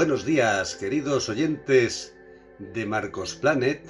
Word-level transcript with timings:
Buenos 0.00 0.24
días, 0.24 0.76
queridos 0.76 1.28
oyentes 1.28 2.16
de 2.58 2.86
Marcos 2.86 3.34
Planet 3.34 3.84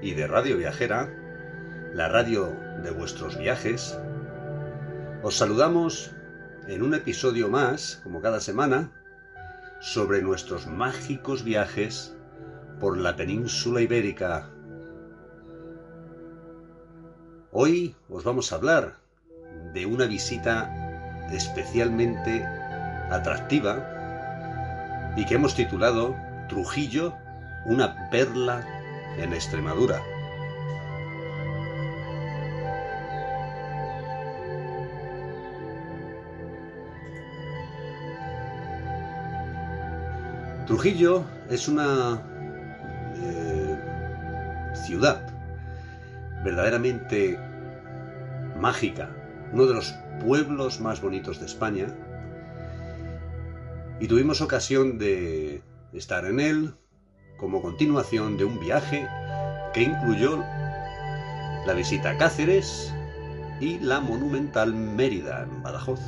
y 0.00 0.14
de 0.14 0.28
Radio 0.28 0.56
Viajera, 0.56 1.12
la 1.92 2.08
radio 2.08 2.56
de 2.84 2.92
vuestros 2.92 3.36
viajes. 3.36 3.98
Os 5.24 5.36
saludamos 5.36 6.12
en 6.68 6.82
un 6.82 6.94
episodio 6.94 7.48
más, 7.48 8.00
como 8.04 8.20
cada 8.22 8.38
semana, 8.38 8.92
sobre 9.80 10.22
nuestros 10.22 10.68
mágicos 10.68 11.42
viajes 11.42 12.16
por 12.78 12.96
la 12.96 13.16
península 13.16 13.80
ibérica. 13.80 14.52
Hoy 17.50 17.96
os 18.08 18.22
vamos 18.22 18.52
a 18.52 18.54
hablar 18.54 18.98
de 19.74 19.84
una 19.84 20.06
visita 20.06 21.26
especialmente 21.32 22.46
atractiva 23.10 23.97
y 25.18 25.24
que 25.24 25.34
hemos 25.34 25.56
titulado 25.56 26.14
Trujillo, 26.48 27.12
una 27.64 28.08
perla 28.08 28.64
en 29.18 29.32
Extremadura. 29.32 30.00
Trujillo 40.68 41.24
es 41.50 41.66
una 41.66 42.22
eh, 43.16 43.76
ciudad 44.86 45.20
verdaderamente 46.44 47.36
mágica, 48.56 49.10
uno 49.52 49.66
de 49.66 49.74
los 49.74 49.96
pueblos 50.24 50.78
más 50.78 51.00
bonitos 51.00 51.40
de 51.40 51.46
España, 51.46 51.88
y 54.00 54.06
tuvimos 54.06 54.40
ocasión 54.40 54.98
de 54.98 55.62
estar 55.92 56.24
en 56.24 56.40
él 56.40 56.74
como 57.38 57.62
continuación 57.62 58.36
de 58.36 58.44
un 58.44 58.60
viaje 58.60 59.06
que 59.72 59.82
incluyó 59.82 60.44
la 61.66 61.72
visita 61.74 62.10
a 62.10 62.18
Cáceres 62.18 62.92
y 63.60 63.78
la 63.80 64.00
monumental 64.00 64.74
Mérida 64.74 65.42
en 65.42 65.62
Badajoz. 65.62 66.00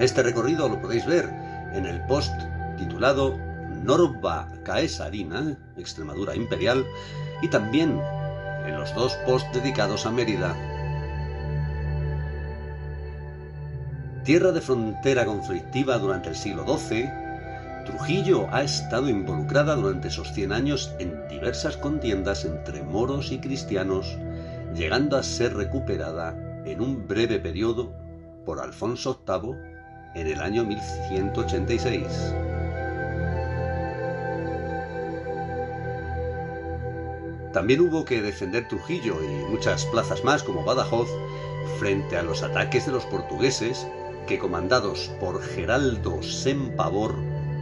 Este 0.00 0.22
recorrido 0.22 0.68
lo 0.68 0.80
podéis 0.80 1.06
ver 1.06 1.28
en 1.72 1.86
el 1.86 2.00
post 2.06 2.32
titulado 2.78 3.36
Norba 3.82 4.48
Caesarina, 4.64 5.58
Extremadura 5.76 6.34
Imperial, 6.34 6.86
y 7.42 7.48
también 7.48 8.00
en 8.66 8.78
los 8.78 8.94
dos 8.94 9.14
posts 9.26 9.52
dedicados 9.52 10.06
a 10.06 10.10
Mérida, 10.10 10.54
Tierra 14.28 14.52
de 14.52 14.60
frontera 14.60 15.24
conflictiva 15.24 15.96
durante 15.96 16.28
el 16.28 16.36
siglo 16.36 16.66
XII, 16.66 17.08
Trujillo 17.86 18.46
ha 18.52 18.62
estado 18.62 19.08
involucrada 19.08 19.74
durante 19.74 20.08
esos 20.08 20.34
100 20.34 20.52
años 20.52 20.92
en 20.98 21.26
diversas 21.28 21.78
contiendas 21.78 22.44
entre 22.44 22.82
moros 22.82 23.32
y 23.32 23.38
cristianos, 23.38 24.18
llegando 24.74 25.16
a 25.16 25.22
ser 25.22 25.54
recuperada 25.54 26.36
en 26.66 26.82
un 26.82 27.08
breve 27.08 27.38
periodo 27.38 27.90
por 28.44 28.60
Alfonso 28.60 29.18
VIII 29.26 29.54
en 30.14 30.26
el 30.26 30.42
año 30.42 30.62
1186. 30.62 32.34
También 37.54 37.80
hubo 37.80 38.04
que 38.04 38.20
defender 38.20 38.68
Trujillo 38.68 39.24
y 39.24 39.50
muchas 39.50 39.86
plazas 39.86 40.22
más 40.22 40.42
como 40.42 40.66
Badajoz 40.66 41.08
frente 41.78 42.18
a 42.18 42.22
los 42.22 42.42
ataques 42.42 42.84
de 42.84 42.92
los 42.92 43.06
portugueses 43.06 43.86
que 44.28 44.38
comandados 44.38 45.10
por 45.20 45.42
Geraldo 45.42 46.22
Sem 46.22 46.76
Pavor, 46.76 47.14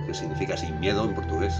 que 0.06 0.14
significa 0.14 0.56
sin 0.56 0.80
miedo 0.80 1.04
en 1.04 1.14
portugués, 1.14 1.54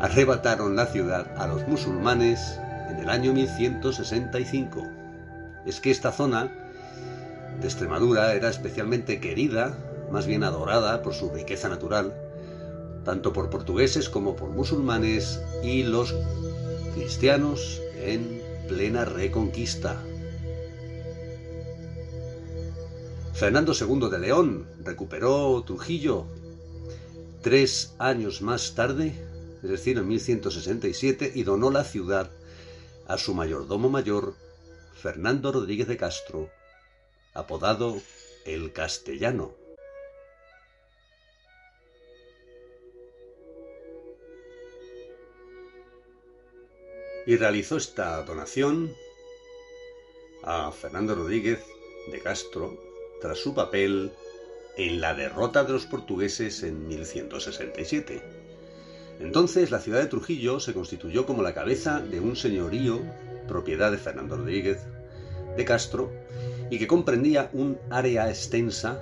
arrebataron 0.00 0.74
la 0.74 0.86
ciudad 0.86 1.30
a 1.36 1.46
los 1.46 1.68
musulmanes 1.68 2.58
en 2.90 2.98
el 2.98 3.10
año 3.10 3.34
1165. 3.34 4.88
Es 5.66 5.80
que 5.80 5.90
esta 5.90 6.12
zona 6.12 6.50
de 7.60 7.66
Extremadura 7.66 8.32
era 8.32 8.48
especialmente 8.48 9.20
querida, 9.20 9.76
más 10.10 10.26
bien 10.26 10.44
adorada 10.44 11.02
por 11.02 11.12
su 11.12 11.30
riqueza 11.30 11.68
natural, 11.68 12.14
tanto 13.04 13.34
por 13.34 13.50
portugueses 13.50 14.08
como 14.08 14.34
por 14.34 14.48
musulmanes 14.48 15.42
y 15.62 15.82
los 15.82 16.14
cristianos 16.94 17.82
en 17.96 18.42
plena 18.66 19.04
reconquista. 19.04 20.00
Fernando 23.34 23.72
II 23.72 24.10
de 24.10 24.18
León 24.18 24.68
recuperó 24.84 25.62
Trujillo 25.64 26.26
tres 27.42 27.94
años 27.98 28.40
más 28.40 28.74
tarde, 28.74 29.14
es 29.62 29.68
decir, 29.68 29.98
en 29.98 30.06
1167, 30.06 31.32
y 31.34 31.42
donó 31.42 31.70
la 31.70 31.82
ciudad 31.82 32.30
a 33.08 33.18
su 33.18 33.34
mayordomo 33.34 33.88
mayor, 33.88 34.34
Fernando 34.94 35.50
Rodríguez 35.50 35.88
de 35.88 35.96
Castro, 35.96 36.50
apodado 37.34 38.00
el 38.44 38.72
Castellano. 38.72 39.54
Y 47.26 47.36
realizó 47.36 47.76
esta 47.76 48.22
donación 48.22 48.94
a 50.44 50.70
Fernando 50.70 51.14
Rodríguez 51.14 51.60
de 52.10 52.20
Castro 52.20 52.91
tras 53.22 53.38
su 53.38 53.54
papel 53.54 54.10
en 54.76 55.00
la 55.00 55.14
derrota 55.14 55.62
de 55.62 55.72
los 55.72 55.86
portugueses 55.86 56.64
en 56.64 56.88
1167. 56.88 58.20
Entonces 59.20 59.70
la 59.70 59.78
ciudad 59.78 60.00
de 60.00 60.08
Trujillo 60.08 60.58
se 60.58 60.74
constituyó 60.74 61.24
como 61.24 61.42
la 61.42 61.54
cabeza 61.54 62.00
de 62.00 62.18
un 62.18 62.34
señorío, 62.34 63.00
propiedad 63.46 63.92
de 63.92 63.98
Fernando 63.98 64.36
Rodríguez 64.36 64.80
de 65.56 65.64
Castro, 65.64 66.10
y 66.68 66.78
que 66.78 66.88
comprendía 66.88 67.48
un 67.52 67.78
área 67.90 68.28
extensa 68.28 69.00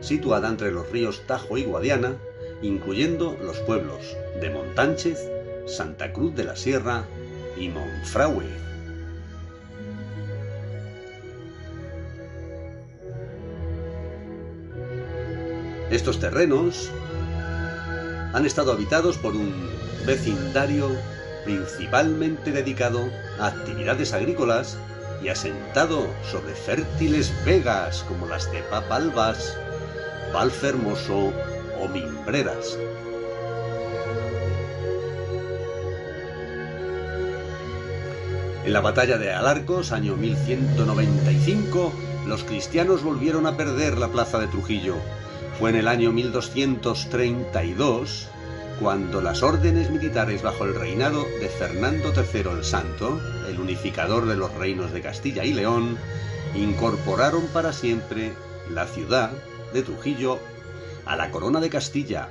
situada 0.00 0.48
entre 0.48 0.72
los 0.72 0.90
ríos 0.90 1.22
Tajo 1.26 1.56
y 1.58 1.64
Guadiana, 1.64 2.16
incluyendo 2.60 3.36
los 3.40 3.58
pueblos 3.60 4.16
de 4.40 4.50
Montánchez, 4.50 5.30
Santa 5.66 6.12
Cruz 6.12 6.34
de 6.34 6.44
la 6.44 6.56
Sierra 6.56 7.04
y 7.56 7.68
Monfragüe. 7.68 8.67
Estos 15.90 16.20
terrenos 16.20 16.90
han 18.34 18.44
estado 18.44 18.72
habitados 18.72 19.16
por 19.16 19.34
un 19.34 19.70
vecindario 20.06 20.90
principalmente 21.44 22.52
dedicado 22.52 23.08
a 23.40 23.46
actividades 23.46 24.12
agrícolas 24.12 24.76
y 25.22 25.28
asentado 25.28 26.06
sobre 26.30 26.54
fértiles 26.54 27.32
vegas 27.44 28.04
como 28.06 28.26
las 28.26 28.50
de 28.52 28.60
Papalbas, 28.64 29.56
Valfermoso 30.32 31.32
o 31.80 31.88
Mimbreras. 31.88 32.78
En 38.66 38.72
la 38.74 38.82
batalla 38.82 39.16
de 39.16 39.32
Alarcos, 39.32 39.92
año 39.92 40.16
1195, 40.16 41.92
los 42.26 42.44
cristianos 42.44 43.02
volvieron 43.02 43.46
a 43.46 43.56
perder 43.56 43.96
la 43.96 44.08
plaza 44.08 44.38
de 44.38 44.48
Trujillo. 44.48 44.96
Fue 45.58 45.70
en 45.70 45.76
el 45.76 45.88
año 45.88 46.12
1232 46.12 48.28
cuando 48.78 49.20
las 49.20 49.42
órdenes 49.42 49.90
militares 49.90 50.40
bajo 50.40 50.64
el 50.64 50.76
reinado 50.76 51.24
de 51.40 51.48
Fernando 51.48 52.12
III 52.14 52.58
el 52.58 52.62
Santo, 52.62 53.20
el 53.48 53.58
unificador 53.58 54.26
de 54.26 54.36
los 54.36 54.54
reinos 54.54 54.92
de 54.92 55.00
Castilla 55.00 55.44
y 55.44 55.52
León, 55.52 55.98
incorporaron 56.54 57.48
para 57.48 57.72
siempre 57.72 58.34
la 58.72 58.86
ciudad 58.86 59.32
de 59.72 59.82
Trujillo 59.82 60.38
a 61.04 61.16
la 61.16 61.32
corona 61.32 61.58
de 61.58 61.70
Castilla, 61.70 62.28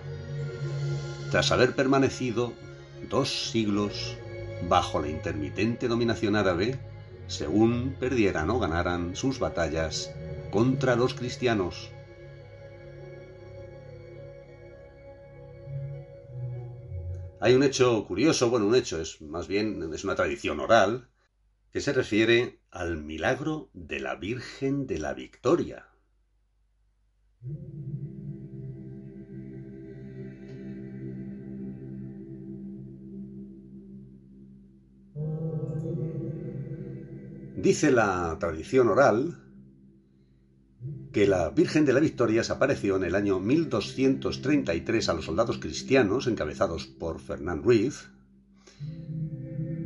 tras 1.29 1.51
haber 1.51 1.75
permanecido 1.75 2.53
dos 3.09 3.51
siglos 3.51 4.15
bajo 4.69 5.01
la 5.01 5.09
intermitente 5.09 5.89
dominación 5.89 6.37
árabe, 6.37 6.79
según 7.27 7.93
perdieran 7.99 8.49
o 8.51 8.59
ganaran 8.59 9.17
sus 9.17 9.39
batallas 9.39 10.11
contra 10.49 10.95
los 10.95 11.13
cristianos. 11.13 11.91
Hay 17.39 17.55
un 17.55 17.63
hecho 17.63 18.05
curioso, 18.05 18.49
bueno, 18.51 18.67
un 18.67 18.75
hecho 18.75 19.01
es 19.01 19.21
más 19.21 19.47
bien 19.47 19.91
es 19.93 20.03
una 20.03 20.13
tradición 20.15 20.59
oral 20.59 21.07
que 21.71 21.81
se 21.81 21.93
refiere 21.93 22.59
al 22.71 22.97
milagro 22.97 23.69
de 23.73 23.99
la 23.99 24.15
Virgen 24.15 24.87
de 24.87 24.99
la 24.99 25.13
Victoria. 25.13 25.87
Dice 37.55 37.91
la 37.91 38.37
tradición 38.39 38.87
oral 38.89 39.46
que 41.17 41.25
la 41.25 41.49
Virgen 41.49 41.83
de 41.83 41.93
la 41.93 41.99
Victoria 41.99 42.43
se 42.43 42.53
apareció 42.53 42.95
en 42.95 43.03
el 43.03 43.15
año 43.15 43.39
1233 43.39 45.09
a 45.09 45.15
los 45.15 45.25
soldados 45.25 45.57
cristianos, 45.57 46.27
encabezados 46.27 46.85
por 46.85 47.19
Fernán 47.19 47.63
Ruiz, 47.63 48.11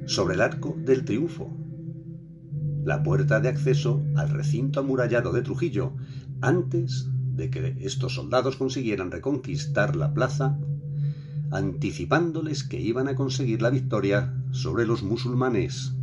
sobre 0.08 0.34
el 0.34 0.42
arco 0.42 0.76
del 0.78 1.06
triunfo, 1.06 1.50
la 2.84 3.02
puerta 3.02 3.40
de 3.40 3.48
acceso 3.48 4.04
al 4.18 4.30
recinto 4.30 4.82
amurallado 4.82 5.32
de 5.32 5.42
Trujillo, 5.42 5.94
antes 6.42 7.08
de 7.38 7.50
que 7.50 7.78
estos 7.80 8.16
soldados 8.16 8.58
consiguieran 8.58 9.10
reconquistar 9.10 9.96
la 9.96 10.14
plaza, 10.14 10.60
anticipándoles 11.50 12.66
que 12.66 12.82
iban 12.82 13.08
a 13.08 13.16
conseguir 13.16 13.62
la 13.62 13.70
victoria 13.70 14.34
sobre 14.52 14.86
los 14.86 15.02
musulmanes. 15.02 15.94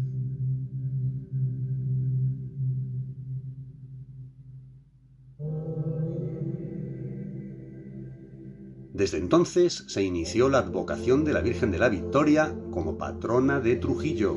Desde 8.98 9.18
entonces 9.18 9.84
se 9.86 10.02
inició 10.02 10.48
la 10.48 10.58
advocación 10.58 11.24
de 11.24 11.32
la 11.32 11.40
Virgen 11.40 11.70
de 11.70 11.78
la 11.78 11.88
Victoria 11.88 12.52
como 12.72 12.98
patrona 12.98 13.60
de 13.60 13.76
Trujillo. 13.76 14.36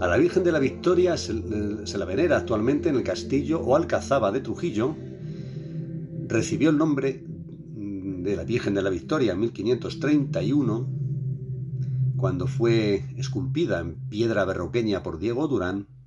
A 0.00 0.06
la 0.06 0.16
Virgen 0.16 0.42
de 0.42 0.52
la 0.52 0.58
Victoria 0.58 1.18
se, 1.18 1.34
la 1.34 2.04
venera 2.06 2.38
actualmente 2.38 2.88
en 2.88 2.96
el 2.96 3.02
castillo 3.02 3.60
o 3.60 3.76
alcazaba 3.76 4.32
de 4.32 4.40
Trujillo. 4.40 4.96
Recibió 6.28 6.70
el 6.70 6.78
nombre 6.78 7.26
de 7.26 8.36
la 8.36 8.44
Virgen 8.44 8.72
de 8.72 8.80
la 8.80 8.88
Victoria 8.88 9.32
en 9.32 9.40
1531, 9.40 10.88
cuando 12.16 12.46
fue 12.46 13.04
esculpida 13.18 13.80
en 13.80 13.96
piedra 14.08 14.46
berroqueña 14.46 15.02
por 15.02 15.18
Diego 15.18 15.46
Durán 15.46 15.97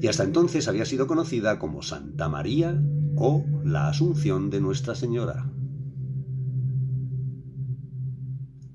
y 0.00 0.06
hasta 0.06 0.22
entonces 0.22 0.68
había 0.68 0.84
sido 0.84 1.06
conocida 1.06 1.58
como 1.58 1.82
Santa 1.82 2.28
María 2.28 2.80
o 3.16 3.44
la 3.64 3.88
Asunción 3.88 4.50
de 4.50 4.60
Nuestra 4.60 4.94
Señora. 4.94 5.50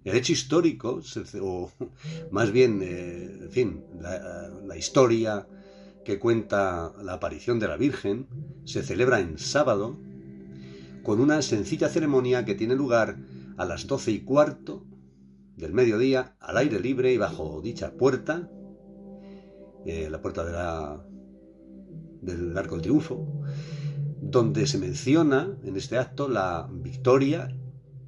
El 0.04 0.18
hecho 0.18 0.34
histórico, 0.34 1.02
o 1.42 1.72
más 2.32 2.52
bien, 2.52 2.82
eh, 2.84 3.40
en 3.44 3.52
fin, 3.52 3.84
la, 4.02 4.50
la 4.66 4.78
historia 4.78 5.48
que 6.04 6.20
cuenta 6.20 6.92
la 7.02 7.14
aparición 7.14 7.60
de 7.60 7.70
la 7.70 7.78
Virgen, 7.78 8.28
se 8.66 8.84
celebra 8.84 9.22
en 9.22 9.38
sábado 9.38 9.98
con 11.04 11.22
una 11.22 11.42
sencilla 11.42 11.88
ceremonia 11.88 12.44
que 12.44 12.56
tiene 12.56 12.76
lugar 12.76 13.18
a 13.56 13.66
las 13.66 13.88
doce 13.88 14.12
y 14.12 14.22
cuarto 14.22 14.86
del 15.56 15.72
mediodía 15.72 16.36
al 16.40 16.58
aire 16.58 16.82
libre 16.82 17.14
y 17.14 17.18
bajo 17.18 17.62
dicha 17.62 17.94
puerta, 17.94 18.50
eh, 19.86 20.10
la 20.10 20.22
puerta 20.22 20.44
de 20.44 20.52
la, 20.52 21.06
del 22.24 22.58
Arco 22.58 22.76
del 22.76 22.84
Triunfo, 22.84 23.28
donde 24.22 24.68
se 24.68 24.78
menciona 24.78 25.58
en 25.64 25.76
este 25.76 25.98
acto 25.98 26.28
la 26.28 26.70
victoria 26.72 27.56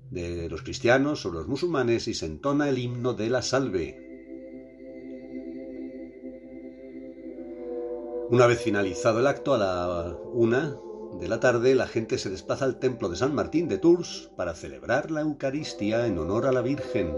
de 0.09 0.49
los 0.49 0.61
cristianos 0.61 1.21
sobre 1.21 1.39
los 1.39 1.47
musulmanes 1.47 2.07
y 2.07 2.13
se 2.13 2.25
entona 2.25 2.69
el 2.69 2.77
himno 2.77 3.13
de 3.13 3.29
la 3.29 3.41
salve. 3.41 4.01
Una 8.29 8.47
vez 8.47 8.61
finalizado 8.61 9.19
el 9.19 9.27
acto, 9.27 9.53
a 9.53 9.57
la 9.57 10.17
una 10.33 10.75
de 11.19 11.27
la 11.27 11.39
tarde, 11.39 11.75
la 11.75 11.87
gente 11.87 12.17
se 12.17 12.29
desplaza 12.29 12.65
al 12.65 12.79
templo 12.79 13.09
de 13.09 13.15
San 13.15 13.35
Martín 13.35 13.67
de 13.67 13.77
Tours 13.77 14.31
para 14.35 14.55
celebrar 14.55 15.11
la 15.11 15.21
Eucaristía 15.21 16.07
en 16.07 16.17
honor 16.17 16.47
a 16.47 16.51
la 16.51 16.61
Virgen. 16.61 17.15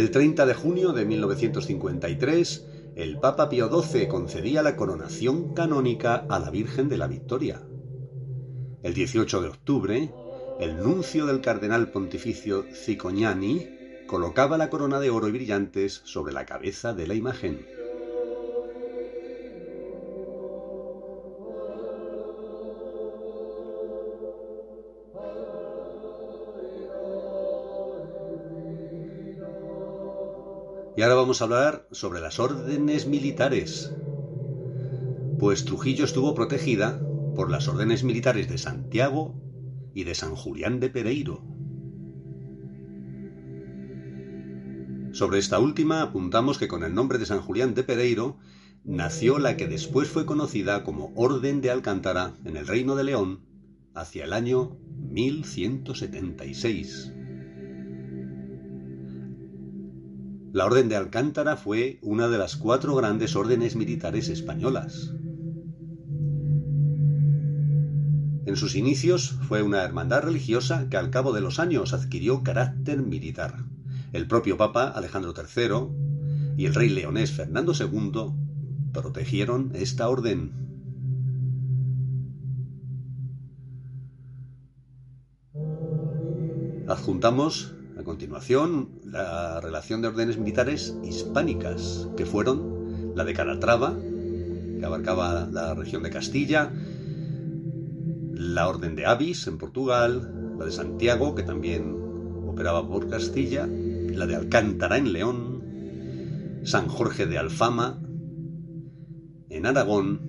El 0.00 0.10
30 0.10 0.46
de 0.46 0.54
junio 0.54 0.94
de 0.94 1.04
1953, 1.04 2.64
el 2.96 3.18
Papa 3.18 3.50
Pío 3.50 3.68
XII 3.68 4.08
concedía 4.08 4.62
la 4.62 4.74
coronación 4.74 5.52
canónica 5.52 6.24
a 6.26 6.38
la 6.38 6.48
Virgen 6.48 6.88
de 6.88 6.96
la 6.96 7.06
Victoria. 7.06 7.60
El 8.82 8.94
18 8.94 9.42
de 9.42 9.48
octubre, 9.48 10.10
el 10.58 10.78
nuncio 10.78 11.26
del 11.26 11.42
cardenal 11.42 11.90
pontificio 11.90 12.64
Cicognani 12.72 13.68
colocaba 14.06 14.56
la 14.56 14.70
corona 14.70 15.00
de 15.00 15.10
oro 15.10 15.28
y 15.28 15.32
brillantes 15.32 16.00
sobre 16.06 16.32
la 16.32 16.46
cabeza 16.46 16.94
de 16.94 17.06
la 17.06 17.12
imagen. 17.12 17.66
Y 31.00 31.02
ahora 31.02 31.14
vamos 31.14 31.40
a 31.40 31.44
hablar 31.44 31.88
sobre 31.92 32.20
las 32.20 32.38
órdenes 32.38 33.06
militares. 33.06 33.90
Pues 35.38 35.64
Trujillo 35.64 36.04
estuvo 36.04 36.34
protegida 36.34 37.00
por 37.34 37.50
las 37.50 37.68
órdenes 37.68 38.04
militares 38.04 38.50
de 38.50 38.58
Santiago 38.58 39.34
y 39.94 40.04
de 40.04 40.14
San 40.14 40.34
Julián 40.34 40.78
de 40.78 40.90
Pereiro. 40.90 41.42
Sobre 45.12 45.38
esta 45.38 45.58
última 45.58 46.02
apuntamos 46.02 46.58
que 46.58 46.68
con 46.68 46.84
el 46.84 46.92
nombre 46.92 47.16
de 47.16 47.24
San 47.24 47.40
Julián 47.40 47.72
de 47.72 47.82
Pereiro 47.82 48.36
nació 48.84 49.38
la 49.38 49.56
que 49.56 49.68
después 49.68 50.10
fue 50.10 50.26
conocida 50.26 50.84
como 50.84 51.14
Orden 51.14 51.62
de 51.62 51.70
Alcántara 51.70 52.34
en 52.44 52.58
el 52.58 52.66
Reino 52.66 52.94
de 52.94 53.04
León 53.04 53.40
hacia 53.94 54.24
el 54.24 54.34
año 54.34 54.76
1176. 55.08 57.12
La 60.52 60.66
Orden 60.66 60.88
de 60.88 60.96
Alcántara 60.96 61.56
fue 61.56 62.00
una 62.02 62.26
de 62.26 62.36
las 62.36 62.56
cuatro 62.56 62.96
grandes 62.96 63.36
órdenes 63.36 63.76
militares 63.76 64.28
españolas. 64.28 65.12
En 68.46 68.56
sus 68.56 68.74
inicios 68.74 69.30
fue 69.46 69.62
una 69.62 69.84
hermandad 69.84 70.22
religiosa 70.22 70.88
que 70.90 70.96
al 70.96 71.10
cabo 71.10 71.32
de 71.32 71.40
los 71.40 71.60
años 71.60 71.92
adquirió 71.92 72.42
carácter 72.42 73.00
militar. 73.00 73.64
El 74.12 74.26
propio 74.26 74.56
Papa 74.56 74.88
Alejandro 74.88 75.34
III 75.36 76.56
y 76.56 76.66
el 76.66 76.74
rey 76.74 76.88
leonés 76.88 77.30
Fernando 77.30 77.72
II 77.78 78.34
protegieron 78.92 79.70
esta 79.74 80.08
orden. 80.08 80.50
Adjuntamos 86.88 87.74
a 87.98 88.02
continuación, 88.02 88.88
la 89.04 89.60
relación 89.60 90.02
de 90.02 90.08
órdenes 90.08 90.38
militares 90.38 90.96
hispánicas, 91.04 92.08
que 92.16 92.26
fueron 92.26 93.12
la 93.14 93.24
de 93.24 93.34
Calatrava, 93.34 93.96
que 93.98 94.84
abarcaba 94.84 95.48
la 95.50 95.74
región 95.74 96.02
de 96.02 96.10
Castilla, 96.10 96.72
la 98.32 98.68
Orden 98.68 98.96
de 98.96 99.06
Avis 99.06 99.46
en 99.46 99.58
Portugal, 99.58 100.56
la 100.58 100.64
de 100.64 100.72
Santiago, 100.72 101.34
que 101.34 101.42
también 101.42 101.94
operaba 102.46 102.88
por 102.88 103.08
Castilla, 103.08 103.66
la 103.66 104.26
de 104.26 104.36
Alcántara 104.36 104.96
en 104.96 105.12
León, 105.12 106.60
San 106.64 106.88
Jorge 106.88 107.26
de 107.26 107.38
Alfama 107.38 108.00
en 109.48 109.66
Aragón 109.66 110.20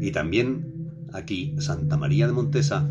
y 0.00 0.12
también 0.12 1.06
aquí 1.12 1.54
Santa 1.58 1.96
María 1.96 2.26
de 2.26 2.32
Montesa 2.32 2.90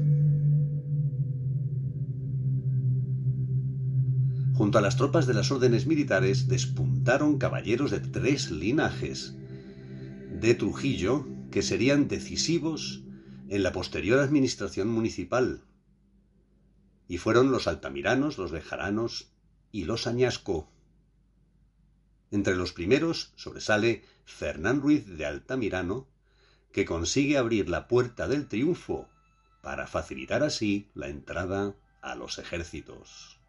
Junto 4.53 4.77
a 4.77 4.81
las 4.81 4.97
tropas 4.97 5.25
de 5.25 5.33
las 5.33 5.51
órdenes 5.51 5.87
militares 5.87 6.47
despuntaron 6.47 7.39
caballeros 7.39 7.89
de 7.89 7.99
tres 7.99 8.51
linajes 8.51 9.33
de 10.39 10.53
Trujillo 10.53 11.25
que 11.51 11.63
serían 11.63 12.07
decisivos 12.07 13.01
en 13.49 13.63
la 13.63 13.71
posterior 13.71 14.19
administración 14.19 14.89
municipal. 14.89 15.63
Y 17.07 17.17
fueron 17.17 17.51
los 17.51 17.67
altamiranos, 17.67 18.37
los 18.37 18.51
bejaranos 18.51 19.31
y 19.71 19.85
los 19.85 20.05
añasco. 20.05 20.71
Entre 22.29 22.55
los 22.55 22.73
primeros 22.73 23.33
sobresale 23.35 24.03
Fernán 24.23 24.81
Ruiz 24.81 25.07
de 25.07 25.25
Altamirano, 25.25 26.07
que 26.71 26.85
consigue 26.85 27.37
abrir 27.37 27.69
la 27.69 27.87
puerta 27.87 28.27
del 28.27 28.47
triunfo 28.47 29.09
para 29.61 29.87
facilitar 29.87 30.43
así 30.43 30.89
la 30.93 31.07
entrada 31.07 31.75
a 32.01 32.15
los 32.15 32.37
ejércitos. 32.37 33.42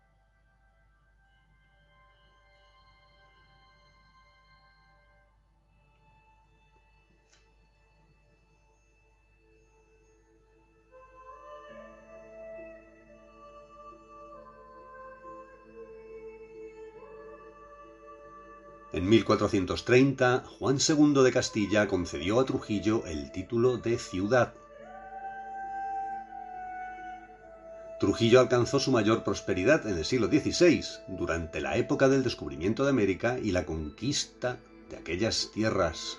En 18.94 19.08
1430, 19.08 20.44
Juan 20.46 20.78
II 20.78 21.24
de 21.24 21.32
Castilla 21.32 21.88
concedió 21.88 22.38
a 22.38 22.44
Trujillo 22.44 23.04
el 23.06 23.32
título 23.32 23.76
de 23.76 23.98
ciudad. 23.98 24.54
Trujillo 27.98 28.38
alcanzó 28.38 28.78
su 28.78 28.92
mayor 28.92 29.24
prosperidad 29.24 29.84
en 29.88 29.98
el 29.98 30.04
siglo 30.04 30.28
XVI, 30.28 30.84
durante 31.08 31.60
la 31.60 31.76
época 31.76 32.08
del 32.08 32.22
descubrimiento 32.22 32.84
de 32.84 32.90
América 32.90 33.36
y 33.42 33.50
la 33.50 33.66
conquista 33.66 34.58
de 34.88 34.96
aquellas 34.96 35.50
tierras. 35.52 36.18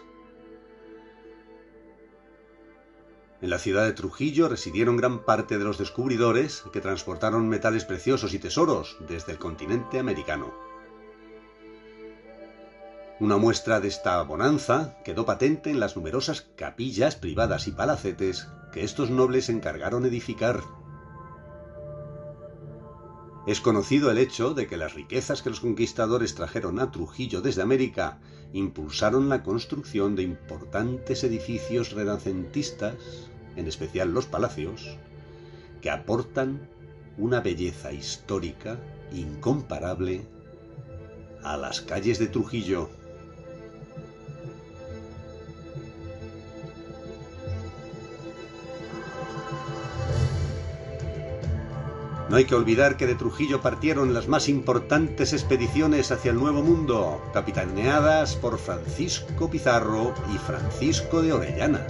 En 3.41 3.51
la 3.51 3.57
ciudad 3.57 3.85
de 3.85 3.93
Trujillo 3.93 4.49
residieron 4.49 4.97
gran 4.97 5.23
parte 5.23 5.57
de 5.57 5.63
los 5.63 5.77
descubridores 5.77 6.63
que 6.73 6.81
transportaron 6.81 7.47
metales 7.47 7.85
preciosos 7.85 8.33
y 8.33 8.39
tesoros 8.39 8.97
desde 9.07 9.31
el 9.31 9.37
continente 9.37 9.97
americano. 9.97 10.64
Una 13.17 13.37
muestra 13.37 13.79
de 13.79 13.87
esta 13.87 14.21
bonanza 14.23 14.97
quedó 15.05 15.25
patente 15.25 15.69
en 15.69 15.79
las 15.79 15.95
numerosas 15.95 16.47
capillas 16.57 17.15
privadas 17.15 17.65
y 17.67 17.71
palacetes 17.71 18.49
que 18.73 18.83
estos 18.83 19.09
nobles 19.09 19.47
encargaron 19.47 20.05
edificar. 20.05 20.61
Es 23.47 23.61
conocido 23.61 24.11
el 24.11 24.17
hecho 24.17 24.53
de 24.53 24.67
que 24.67 24.75
las 24.75 24.95
riquezas 24.95 25.41
que 25.41 25.49
los 25.49 25.61
conquistadores 25.61 26.35
trajeron 26.35 26.77
a 26.79 26.91
Trujillo 26.91 27.39
desde 27.39 27.61
América 27.61 28.19
impulsaron 28.51 29.29
la 29.29 29.43
construcción 29.43 30.17
de 30.17 30.23
importantes 30.23 31.23
edificios 31.23 31.93
renacentistas, 31.93 32.95
en 33.55 33.67
especial 33.67 34.13
los 34.13 34.25
palacios, 34.25 34.97
que 35.81 35.89
aportan 35.89 36.67
una 37.17 37.39
belleza 37.39 37.93
histórica 37.93 38.77
incomparable 39.13 40.27
a 41.45 41.55
las 41.55 41.79
calles 41.79 42.19
de 42.19 42.27
Trujillo. 42.27 42.89
No 52.29 52.37
hay 52.37 52.45
que 52.45 52.55
olvidar 52.55 52.97
que 52.97 53.05
de 53.05 53.13
Trujillo 53.13 53.61
partieron 53.61 54.13
las 54.13 54.27
más 54.27 54.49
importantes 54.49 55.31
expediciones 55.31 56.11
hacia 56.11 56.31
el 56.31 56.37
Nuevo 56.37 56.63
Mundo, 56.63 57.21
capitaneadas 57.33 58.35
por 58.35 58.57
Francisco 58.57 59.49
Pizarro 59.49 60.11
y 60.33 60.37
Francisco 60.39 61.21
de 61.21 61.33
Orellana. 61.33 61.85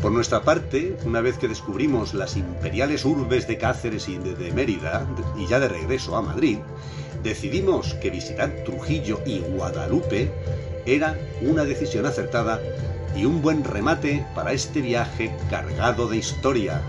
Por 0.00 0.12
nuestra 0.12 0.42
parte, 0.42 0.96
una 1.04 1.20
vez 1.20 1.36
que 1.36 1.48
descubrimos 1.48 2.14
las 2.14 2.36
imperiales 2.36 3.04
urbes 3.04 3.48
de 3.48 3.58
Cáceres 3.58 4.08
y 4.08 4.16
de 4.16 4.52
Mérida, 4.52 5.06
y 5.36 5.46
ya 5.46 5.58
de 5.58 5.68
regreso 5.68 6.16
a 6.16 6.22
Madrid, 6.22 6.58
decidimos 7.22 7.94
que 7.94 8.10
visitar 8.10 8.48
Trujillo 8.64 9.20
y 9.26 9.40
Guadalupe 9.40 10.30
era 10.86 11.18
una 11.42 11.64
decisión 11.64 12.06
acertada 12.06 12.60
y 13.16 13.24
un 13.24 13.42
buen 13.42 13.64
remate 13.64 14.26
para 14.34 14.52
este 14.52 14.80
viaje 14.80 15.34
cargado 15.48 16.08
de 16.08 16.16
historia. 16.16 16.80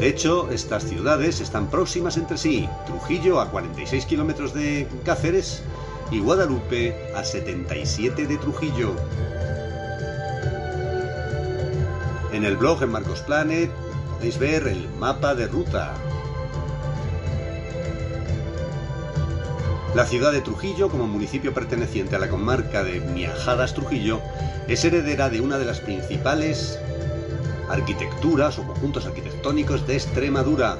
De 0.00 0.08
hecho, 0.08 0.50
estas 0.50 0.84
ciudades 0.84 1.42
están 1.42 1.68
próximas 1.68 2.16
entre 2.16 2.38
sí. 2.38 2.66
Trujillo 2.86 3.38
a 3.38 3.50
46 3.50 4.06
kilómetros 4.06 4.54
de 4.54 4.88
Cáceres 5.04 5.62
y 6.10 6.20
Guadalupe 6.20 7.12
a 7.14 7.22
77 7.22 8.26
de 8.26 8.38
Trujillo. 8.38 8.94
En 12.32 12.44
el 12.44 12.56
blog 12.56 12.82
en 12.82 12.92
Marcos 12.92 13.20
Planet 13.20 13.70
podéis 14.14 14.38
ver 14.38 14.68
el 14.68 14.88
mapa 14.98 15.34
de 15.34 15.48
ruta. 15.48 15.94
La 19.94 20.06
ciudad 20.06 20.30
de 20.30 20.40
Trujillo, 20.40 20.88
como 20.88 21.08
municipio 21.08 21.52
perteneciente 21.52 22.14
a 22.14 22.20
la 22.20 22.28
comarca 22.28 22.84
de 22.84 23.00
Miajadas 23.00 23.74
Trujillo, 23.74 24.20
es 24.68 24.84
heredera 24.84 25.30
de 25.30 25.40
una 25.40 25.58
de 25.58 25.64
las 25.64 25.80
principales 25.80 26.78
arquitecturas 27.68 28.56
o 28.60 28.62
conjuntos 28.62 29.06
arquitectónicos 29.06 29.88
de 29.88 29.94
Extremadura. 29.96 30.78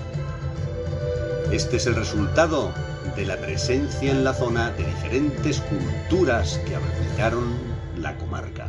Este 1.51 1.79
es 1.79 1.87
el 1.87 1.97
resultado 1.97 2.73
de 3.17 3.27
la 3.27 3.37
presencia 3.37 4.13
en 4.13 4.23
la 4.23 4.33
zona 4.33 4.71
de 4.71 4.85
diferentes 4.85 5.61
culturas 5.61 6.61
que 6.65 6.77
habitaron 6.77 7.59
la 7.97 8.17
comarca. 8.17 8.60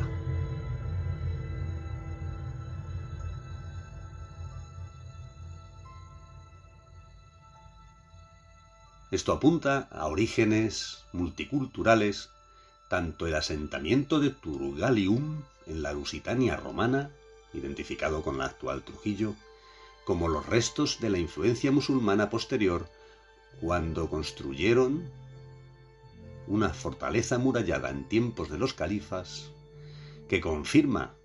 Esto 9.12 9.34
apunta 9.34 9.90
a 9.92 10.08
orígenes 10.08 11.04
multiculturales, 11.12 12.30
tanto 12.88 13.28
el 13.28 13.36
asentamiento 13.36 14.22
de 14.22 14.30
Turgalium 14.30 15.44
en 15.68 15.84
la 15.84 15.92
Lusitania 15.92 16.56
romana, 16.56 17.12
identificado 17.54 18.24
con 18.24 18.38
la 18.38 18.46
actual 18.46 18.84
Trujillo, 18.84 19.36
como 20.06 20.30
los 20.30 20.46
restos 20.46 21.00
de 21.02 21.10
la 21.10 21.18
influencia 21.18 21.74
musulmana 21.74 22.30
posterior 22.30 22.88
cuando 23.60 24.10
construyeron 24.10 25.12
una 26.48 26.70
fortaleza 26.70 27.38
murallada 27.38 27.90
en 27.90 28.08
tiempos 28.08 28.50
de 28.50 28.60
los 28.60 28.74
califas 28.74 29.52
que 30.30 30.40
confirma 30.40 31.16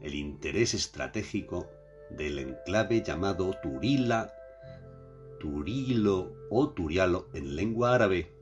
el 0.00 0.14
interés 0.14 0.72
estratégico 0.72 1.66
del 2.10 2.38
enclave 2.38 3.02
llamado 3.02 3.56
Turila 3.60 4.32
Turilo 5.38 6.32
o 6.50 6.70
Turialo 6.70 7.28
en 7.32 7.56
lengua 7.56 7.94
árabe. 7.94 8.32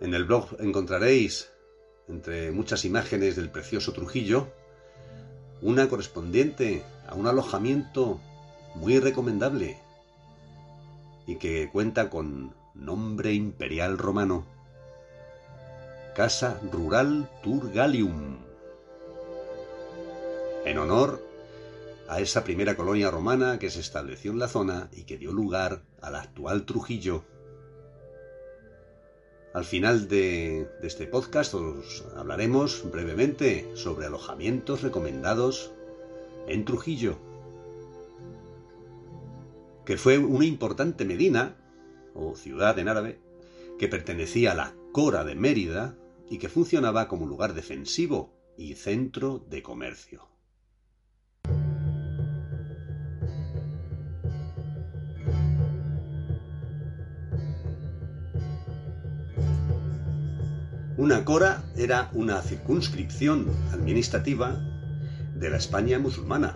En 0.00 0.14
el 0.14 0.24
blog 0.24 0.56
encontraréis, 0.60 1.50
entre 2.06 2.52
muchas 2.52 2.84
imágenes 2.84 3.34
del 3.34 3.50
precioso 3.50 3.92
Trujillo, 3.92 4.46
una 5.62 5.88
correspondiente 5.88 6.84
a 7.08 7.14
un 7.14 7.26
alojamiento 7.26 8.20
muy 8.74 8.98
recomendable 9.00 9.78
y 11.26 11.36
que 11.36 11.70
cuenta 11.72 12.10
con 12.10 12.54
nombre 12.74 13.32
imperial 13.32 13.98
romano. 13.98 14.55
Casa 16.16 16.58
Rural 16.72 17.28
Turgalium, 17.42 18.38
en 20.64 20.78
honor 20.78 21.22
a 22.08 22.20
esa 22.20 22.42
primera 22.42 22.74
colonia 22.74 23.10
romana 23.10 23.58
que 23.58 23.68
se 23.68 23.80
estableció 23.80 24.30
en 24.30 24.38
la 24.38 24.48
zona 24.48 24.88
y 24.94 25.02
que 25.02 25.18
dio 25.18 25.30
lugar 25.30 25.82
al 26.00 26.16
actual 26.16 26.64
Trujillo. 26.64 27.22
Al 29.52 29.66
final 29.66 30.08
de, 30.08 30.66
este 30.82 31.06
podcast 31.06 31.52
os 31.52 32.06
hablaremos 32.16 32.90
brevemente 32.90 33.70
sobre 33.74 34.06
alojamientos 34.06 34.80
recomendados 34.80 35.70
en 36.48 36.64
Trujillo, 36.64 37.18
que 39.84 39.98
fue 39.98 40.16
una 40.16 40.46
importante 40.46 41.04
medina 41.04 41.58
o 42.14 42.34
ciudad 42.36 42.78
en 42.78 42.88
árabe 42.88 43.20
que 43.78 43.88
pertenecía 43.88 44.52
a 44.52 44.54
la 44.54 44.74
Cora 44.92 45.22
de 45.22 45.34
Mérida 45.34 45.94
y 46.30 46.38
que 46.38 46.48
funcionaba 46.48 47.08
como 47.08 47.26
lugar 47.26 47.54
defensivo 47.54 48.36
y 48.56 48.74
centro 48.74 49.38
de 49.50 49.62
comercio. 49.62 50.28
Una 60.98 61.24
cora 61.26 61.62
era 61.76 62.10
una 62.14 62.40
circunscripción 62.40 63.46
administrativa 63.70 64.58
de 65.34 65.50
la 65.50 65.58
España 65.58 65.98
musulmana. 65.98 66.54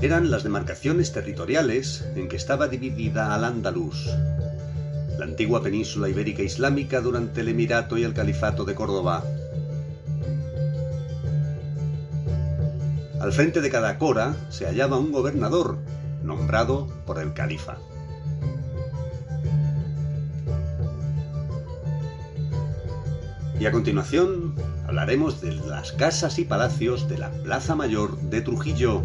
Eran 0.00 0.30
las 0.30 0.44
demarcaciones 0.44 1.12
territoriales 1.12 2.04
en 2.14 2.28
que 2.28 2.36
estaba 2.36 2.68
dividida 2.68 3.34
al 3.34 3.44
andaluz, 3.44 4.08
la 5.18 5.24
antigua 5.24 5.62
península 5.62 6.08
ibérica 6.08 6.42
islámica 6.42 7.00
durante 7.00 7.40
el 7.40 7.48
Emirato 7.48 7.96
y 7.96 8.04
el 8.04 8.14
Califato 8.14 8.64
de 8.64 8.74
Córdoba. 8.74 9.22
Al 13.20 13.32
frente 13.32 13.60
de 13.60 13.70
cada 13.70 13.96
cora 13.98 14.36
se 14.50 14.66
hallaba 14.66 14.98
un 14.98 15.12
gobernador, 15.12 15.78
nombrado 16.22 16.88
por 17.06 17.18
el 17.18 17.32
califa. 17.32 17.78
Y 23.58 23.66
a 23.66 23.72
continuación 23.72 24.54
hablaremos 24.86 25.40
de 25.40 25.54
las 25.54 25.92
casas 25.92 26.38
y 26.38 26.44
palacios 26.44 27.08
de 27.08 27.18
la 27.18 27.30
Plaza 27.30 27.74
Mayor 27.74 28.18
de 28.20 28.42
Trujillo. 28.42 29.02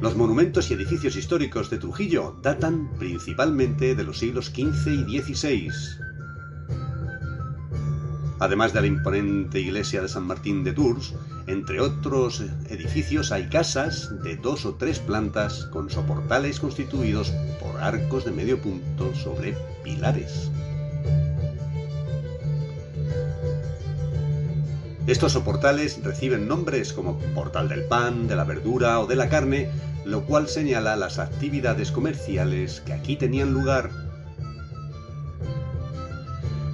Los 0.00 0.16
monumentos 0.16 0.70
y 0.70 0.74
edificios 0.74 1.14
históricos 1.14 1.68
de 1.68 1.76
Trujillo 1.76 2.34
datan 2.40 2.88
principalmente 2.98 3.94
de 3.94 4.02
los 4.02 4.18
siglos 4.18 4.46
XV 4.46 5.06
y 5.06 5.20
XVI. 5.20 5.70
Además 8.38 8.72
de 8.72 8.80
la 8.80 8.86
imponente 8.86 9.60
iglesia 9.60 10.00
de 10.00 10.08
San 10.08 10.26
Martín 10.26 10.64
de 10.64 10.72
Tours, 10.72 11.12
entre 11.46 11.80
otros 11.80 12.42
edificios 12.70 13.30
hay 13.30 13.50
casas 13.50 14.10
de 14.22 14.38
dos 14.38 14.64
o 14.64 14.76
tres 14.76 15.00
plantas 15.00 15.66
con 15.66 15.90
soportales 15.90 16.60
constituidos 16.60 17.30
por 17.60 17.76
arcos 17.82 18.24
de 18.24 18.30
medio 18.30 18.58
punto 18.58 19.14
sobre 19.14 19.54
pilares. 19.84 20.50
Estos 25.06 25.32
soportales 25.32 26.02
reciben 26.04 26.46
nombres 26.46 26.92
como 26.92 27.18
Portal 27.34 27.68
del 27.68 27.84
Pan, 27.84 28.28
de 28.28 28.36
la 28.36 28.44
Verdura 28.44 29.00
o 29.00 29.06
de 29.06 29.16
la 29.16 29.28
Carne, 29.28 29.68
lo 30.04 30.24
cual 30.24 30.48
señala 30.48 30.96
las 30.96 31.18
actividades 31.18 31.92
comerciales 31.92 32.80
que 32.80 32.92
aquí 32.92 33.16
tenían 33.16 33.52
lugar. 33.52 33.90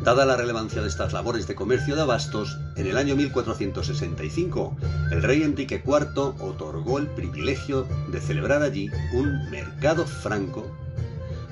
Dada 0.04 0.25
la 0.25 0.37
relevancia 0.37 0.83
de 0.83 0.88
estas 0.88 1.12
labores 1.12 1.49
de 1.49 1.56
comercio 1.56 1.97
de 1.97 2.02
abastos, 2.02 2.59
en 2.76 2.87
el 2.87 2.97
año 2.97 3.16
1465 3.16 4.76
el 5.11 5.23
rey 5.23 5.42
Enrique 5.42 5.83
IV 5.85 6.35
otorgó 6.40 6.99
el 6.99 7.09
privilegio 7.09 7.88
de 8.12 8.21
celebrar 8.21 8.62
allí 8.62 8.88
un 9.12 9.50
mercado 9.50 10.06
franco 10.06 10.71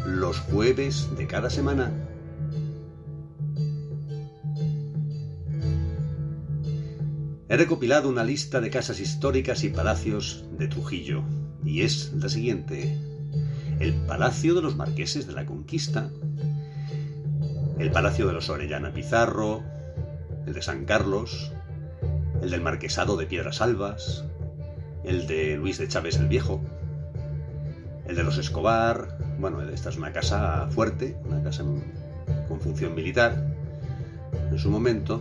los 0.07 0.39
jueves 0.39 1.09
de 1.17 1.27
cada 1.27 1.51
semana 1.51 1.91
He 7.55 7.57
recopilado 7.57 8.09
una 8.09 8.25
lista 8.25 8.61
de 8.61 8.69
casas 8.69 8.99
históricas 8.99 9.63
y 9.63 9.69
palacios 9.69 10.45
de 10.59 10.67
Trujillo, 10.67 11.23
y 11.65 11.83
es 11.83 12.13
la 12.15 12.29
siguiente. 12.29 12.99
El 13.81 13.95
Palacio 14.07 14.55
de 14.55 14.63
los 14.63 14.77
Marqueses 14.77 15.27
de 15.27 15.33
la 15.33 15.47
Conquista, 15.47 16.11
el 17.79 17.91
Palacio 17.91 18.27
de 18.27 18.33
los 18.33 18.49
Orellana 18.49 18.93
Pizarro, 18.93 19.63
el 20.47 20.55
de 20.55 20.63
San 20.63 20.85
Carlos, 20.85 21.53
el 22.43 22.51
del 22.51 22.61
Marquesado 22.61 23.17
de 23.17 23.27
Piedras 23.27 23.61
Albas, 23.61 24.25
el 25.05 25.27
de 25.27 25.57
Luis 25.57 25.79
de 25.79 25.89
Chávez 25.89 26.17
el 26.17 26.29
Viejo, 26.29 26.63
el 28.07 28.17
de 28.17 28.23
los 28.23 28.39
Escobar, 28.39 29.19
bueno, 29.39 29.63
esta 29.63 29.89
es 29.89 29.97
una 29.97 30.13
casa 30.13 30.69
fuerte, 30.71 31.17
una 31.25 31.43
casa 31.43 31.65
con 32.49 32.61
función 32.61 32.95
militar. 32.95 33.55
En 34.51 34.59
su 34.59 34.71
momento, 34.71 35.21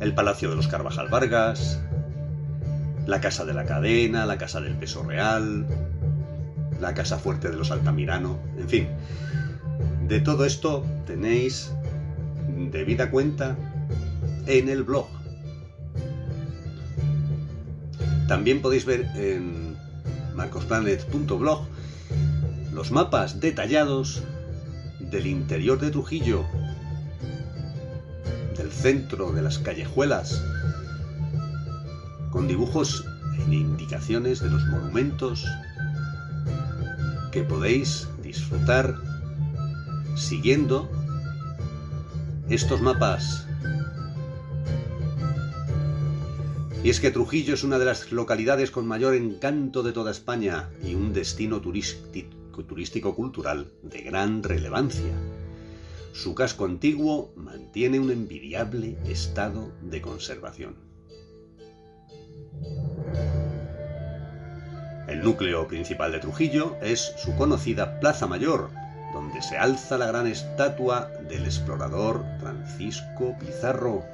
el 0.00 0.14
Palacio 0.14 0.50
de 0.50 0.56
los 0.56 0.66
Carvajal 0.66 1.08
Vargas, 1.08 1.80
la 3.10 3.20
Casa 3.20 3.44
de 3.44 3.52
la 3.52 3.64
Cadena, 3.64 4.24
la 4.24 4.38
Casa 4.38 4.60
del 4.60 4.74
Peso 4.76 5.02
Real, 5.02 5.66
la 6.80 6.94
Casa 6.94 7.18
Fuerte 7.18 7.50
de 7.50 7.56
los 7.56 7.70
Altamirano, 7.70 8.38
en 8.56 8.68
fin. 8.68 8.88
De 10.06 10.20
todo 10.20 10.44
esto 10.44 10.86
tenéis 11.06 11.72
debida 12.70 13.10
cuenta 13.10 13.56
en 14.46 14.68
el 14.68 14.84
blog. 14.84 15.08
También 18.28 18.62
podéis 18.62 18.84
ver 18.84 19.06
en 19.16 19.76
marcosplanet.blog 20.34 21.66
los 22.72 22.92
mapas 22.92 23.40
detallados 23.40 24.22
del 25.00 25.26
interior 25.26 25.80
de 25.80 25.90
Trujillo 25.90 26.46
centro 28.80 29.32
de 29.32 29.42
las 29.42 29.58
callejuelas, 29.58 30.42
con 32.30 32.46
dibujos 32.46 33.04
e 33.38 33.54
indicaciones 33.54 34.40
de 34.40 34.50
los 34.50 34.64
monumentos 34.66 35.44
que 37.32 37.42
podéis 37.42 38.08
disfrutar 38.22 38.96
siguiendo 40.16 40.90
estos 42.48 42.80
mapas. 42.80 43.46
Y 46.82 46.90
es 46.90 47.00
que 47.00 47.10
Trujillo 47.10 47.54
es 47.54 47.62
una 47.62 47.78
de 47.78 47.84
las 47.84 48.10
localidades 48.10 48.70
con 48.70 48.86
mayor 48.86 49.14
encanto 49.14 49.82
de 49.82 49.92
toda 49.92 50.10
España 50.10 50.70
y 50.82 50.94
un 50.94 51.12
destino 51.12 51.60
turístico 51.60 53.14
cultural 53.14 53.70
de 53.82 54.00
gran 54.02 54.42
relevancia 54.42 55.12
su 56.12 56.34
casco 56.34 56.64
antiguo 56.64 57.32
mantiene 57.36 57.98
un 57.98 58.10
envidiable 58.10 58.98
estado 59.06 59.72
de 59.80 60.02
conservación. 60.02 60.89
El 65.10 65.24
núcleo 65.24 65.66
principal 65.66 66.12
de 66.12 66.20
Trujillo 66.20 66.76
es 66.80 67.14
su 67.16 67.34
conocida 67.34 67.98
Plaza 67.98 68.28
Mayor, 68.28 68.70
donde 69.12 69.42
se 69.42 69.58
alza 69.58 69.98
la 69.98 70.06
gran 70.06 70.28
estatua 70.28 71.10
del 71.28 71.46
explorador 71.46 72.24
Francisco 72.38 73.36
Pizarro. 73.40 74.04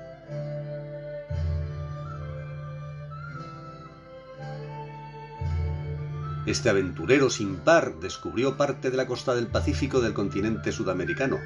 Este 6.47 6.71
aventurero 6.71 7.29
sin 7.29 7.57
par 7.57 7.97
descubrió 8.01 8.57
parte 8.57 8.91
de 8.91 8.97
la 8.97 9.07
costa 9.07 9.35
del 9.35 9.49
Pacífico 9.49 10.01
del 10.01 10.15
continente 10.15 10.73
sudamericano 10.73 11.37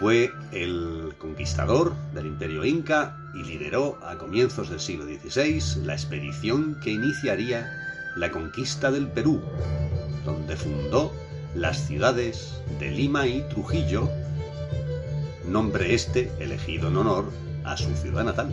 fue 0.00 0.32
el 0.50 1.14
conquistador 1.18 1.94
del 2.12 2.26
imperio 2.26 2.64
inca 2.64 3.16
y 3.34 3.44
lideró 3.44 3.98
a 4.04 4.18
comienzos 4.18 4.68
del 4.68 4.80
siglo 4.80 5.04
XVI 5.04 5.84
la 5.84 5.92
expedición 5.92 6.80
que 6.82 6.90
iniciaría 6.90 7.83
la 8.16 8.30
conquista 8.30 8.90
del 8.90 9.08
Perú, 9.08 9.40
donde 10.24 10.56
fundó 10.56 11.12
las 11.54 11.86
ciudades 11.86 12.60
de 12.78 12.90
Lima 12.90 13.26
y 13.26 13.42
Trujillo, 13.48 14.08
nombre 15.48 15.94
este 15.94 16.30
elegido 16.38 16.88
en 16.88 16.96
honor 16.96 17.30
a 17.64 17.76
su 17.76 17.94
ciudad 17.96 18.24
natal. 18.24 18.50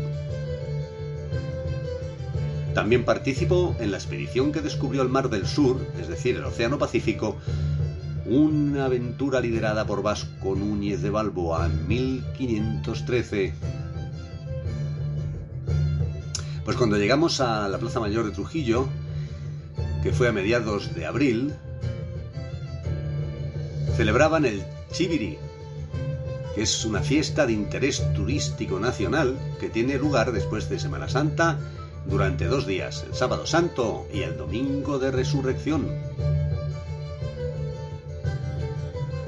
También 2.74 3.04
participó 3.04 3.76
en 3.80 3.91
la 3.91 3.97
expedición 3.97 4.52
que 4.52 4.62
descubrió 4.62 5.02
el 5.02 5.10
Mar 5.10 5.30
del 5.30 5.45
Sur, 5.45 5.86
es 6.00 6.08
decir, 6.08 6.38
el 6.38 6.45
Océano 6.45 6.78
Pacífico, 6.78 7.38
una 8.26 8.86
aventura 8.86 9.41
liderada 9.41 9.86
por 9.86 10.02
Vasco 10.02 10.56
Núñez 10.56 11.02
de 11.02 11.10
Balboa 11.10 11.65
en 11.65 11.88
1513. 11.88 13.54
Pues 16.63 16.78
cuando 16.78 16.97
llegamos 16.97 17.41
a 17.41 17.67
la 17.67 17.78
Plaza 17.78 18.00
Mayor 18.00 18.26
de 18.26 18.32
Trujillo, 18.32 18.88
que 20.03 20.11
fue 20.11 20.27
a 20.27 20.31
mediados 20.31 20.93
de 20.95 21.05
abril, 21.05 21.53
celebraban 23.95 24.45
el 24.45 24.63
Chiviri, 24.91 25.37
que 26.55 26.63
es 26.63 26.85
una 26.85 27.01
fiesta 27.01 27.45
de 27.45 27.53
interés 27.53 28.03
turístico 28.13 28.79
nacional 28.79 29.37
que 29.59 29.69
tiene 29.69 29.97
lugar 29.97 30.31
después 30.31 30.69
de 30.69 30.79
Semana 30.79 31.07
Santa 31.07 31.59
durante 32.05 32.47
dos 32.47 32.65
días, 32.65 33.05
el 33.07 33.13
sábado 33.13 33.45
santo 33.45 34.07
y 34.13 34.21
el 34.21 34.37
domingo 34.37 34.99
de 34.99 35.11
resurrección. 35.11 35.87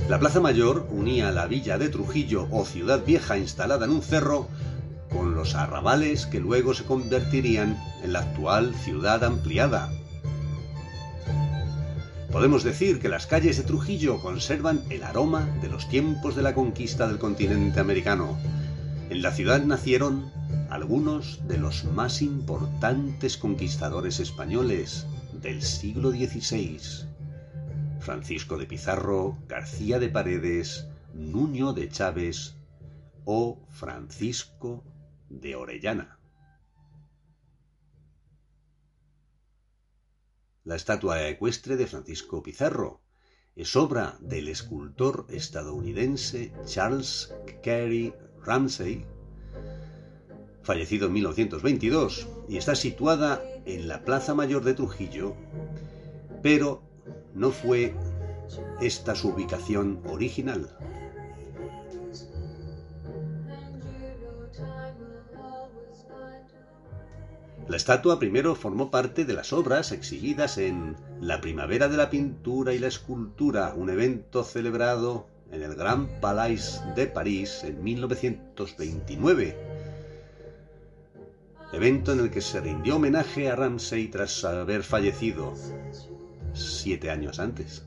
La 0.09 0.19
Plaza 0.19 0.41
Mayor 0.41 0.85
unía 0.91 1.31
la 1.31 1.47
villa 1.47 1.77
de 1.77 1.89
Trujillo 1.89 2.47
o 2.51 2.65
ciudad 2.65 3.05
vieja 3.05 3.37
instalada 3.37 3.85
en 3.85 3.91
un 3.91 4.01
cerro 4.01 4.47
con 5.09 5.35
los 5.35 5.55
arrabales 5.55 6.25
que 6.25 6.39
luego 6.39 6.73
se 6.73 6.83
convertirían 6.83 7.81
en 8.03 8.13
la 8.13 8.19
actual 8.19 8.75
ciudad 8.75 9.23
ampliada. 9.23 9.91
Podemos 12.33 12.63
decir 12.63 12.99
que 12.99 13.09
las 13.09 13.27
calles 13.27 13.57
de 13.57 13.63
Trujillo 13.63 14.19
conservan 14.19 14.81
el 14.89 15.03
aroma 15.03 15.45
de 15.61 15.69
los 15.69 15.87
tiempos 15.87 16.35
de 16.35 16.41
la 16.41 16.55
conquista 16.55 17.07
del 17.07 17.19
continente 17.19 17.79
americano. 17.79 18.39
En 19.11 19.21
la 19.21 19.29
ciudad 19.29 19.63
nacieron 19.63 20.31
algunos 20.71 21.47
de 21.47 21.59
los 21.59 21.83
más 21.83 22.23
importantes 22.23 23.37
conquistadores 23.37 24.19
españoles 24.19 25.05
del 25.43 25.61
siglo 25.61 26.09
XVI. 26.09 26.79
Francisco 27.99 28.57
de 28.57 28.65
Pizarro, 28.65 29.37
García 29.47 29.99
de 29.99 30.09
Paredes, 30.09 30.87
Nuño 31.13 31.73
de 31.73 31.87
Chávez 31.87 32.55
o 33.25 33.59
Francisco 33.69 34.83
de 35.29 35.55
Orellana. 35.55 36.17
La 40.65 40.77
estatua 40.77 41.27
ecuestre 41.27 41.75
de 41.75 41.87
Francisco 41.87 42.41
Pizarro 42.41 43.01
es 43.53 43.75
obra 43.75 44.17
del 44.21 44.47
escultor 44.47 45.25
estadounidense 45.29 46.53
Charles 46.63 47.35
Carey 47.61 48.13
Ramsey. 48.41 49.05
fallecido 50.61 51.07
en 51.07 51.13
1922, 51.13 52.29
y 52.47 52.55
está 52.55 52.75
situada 52.75 53.43
en 53.65 53.89
la 53.89 54.05
Plaza 54.05 54.33
Mayor 54.33 54.63
de 54.63 54.73
Trujillo, 54.73 55.35
pero 56.41 56.81
no 57.33 57.51
fue 57.51 57.93
esta 58.79 59.15
su 59.15 59.27
ubicación 59.29 60.01
original. 60.07 60.77
La 67.67 67.77
estatua 67.77 68.19
primero 68.19 68.55
formó 68.55 68.91
parte 68.91 69.23
de 69.23 69.33
las 69.33 69.53
obras 69.53 69.93
exhibidas 69.93 70.57
en 70.57 70.97
La 71.21 71.39
Primavera 71.39 71.87
de 71.87 71.95
la 71.95 72.09
Pintura 72.09 72.73
y 72.73 72.79
la 72.79 72.87
Escultura, 72.87 73.73
un 73.75 73.89
evento 73.89 74.43
celebrado 74.43 75.27
en 75.49 75.63
el 75.63 75.73
Grand 75.75 76.09
Palais 76.19 76.81
de 76.95 77.07
París 77.07 77.63
en 77.63 77.81
1929. 77.81 79.57
Evento 81.71 82.11
en 82.11 82.19
el 82.19 82.29
que 82.31 82.41
se 82.41 82.59
rindió 82.59 82.97
homenaje 82.97 83.49
a 83.49 83.55
Ramsay 83.55 84.09
tras 84.09 84.43
haber 84.43 84.83
fallecido 84.83 85.53
siete 86.53 87.09
años 87.09 87.39
antes. 87.39 87.85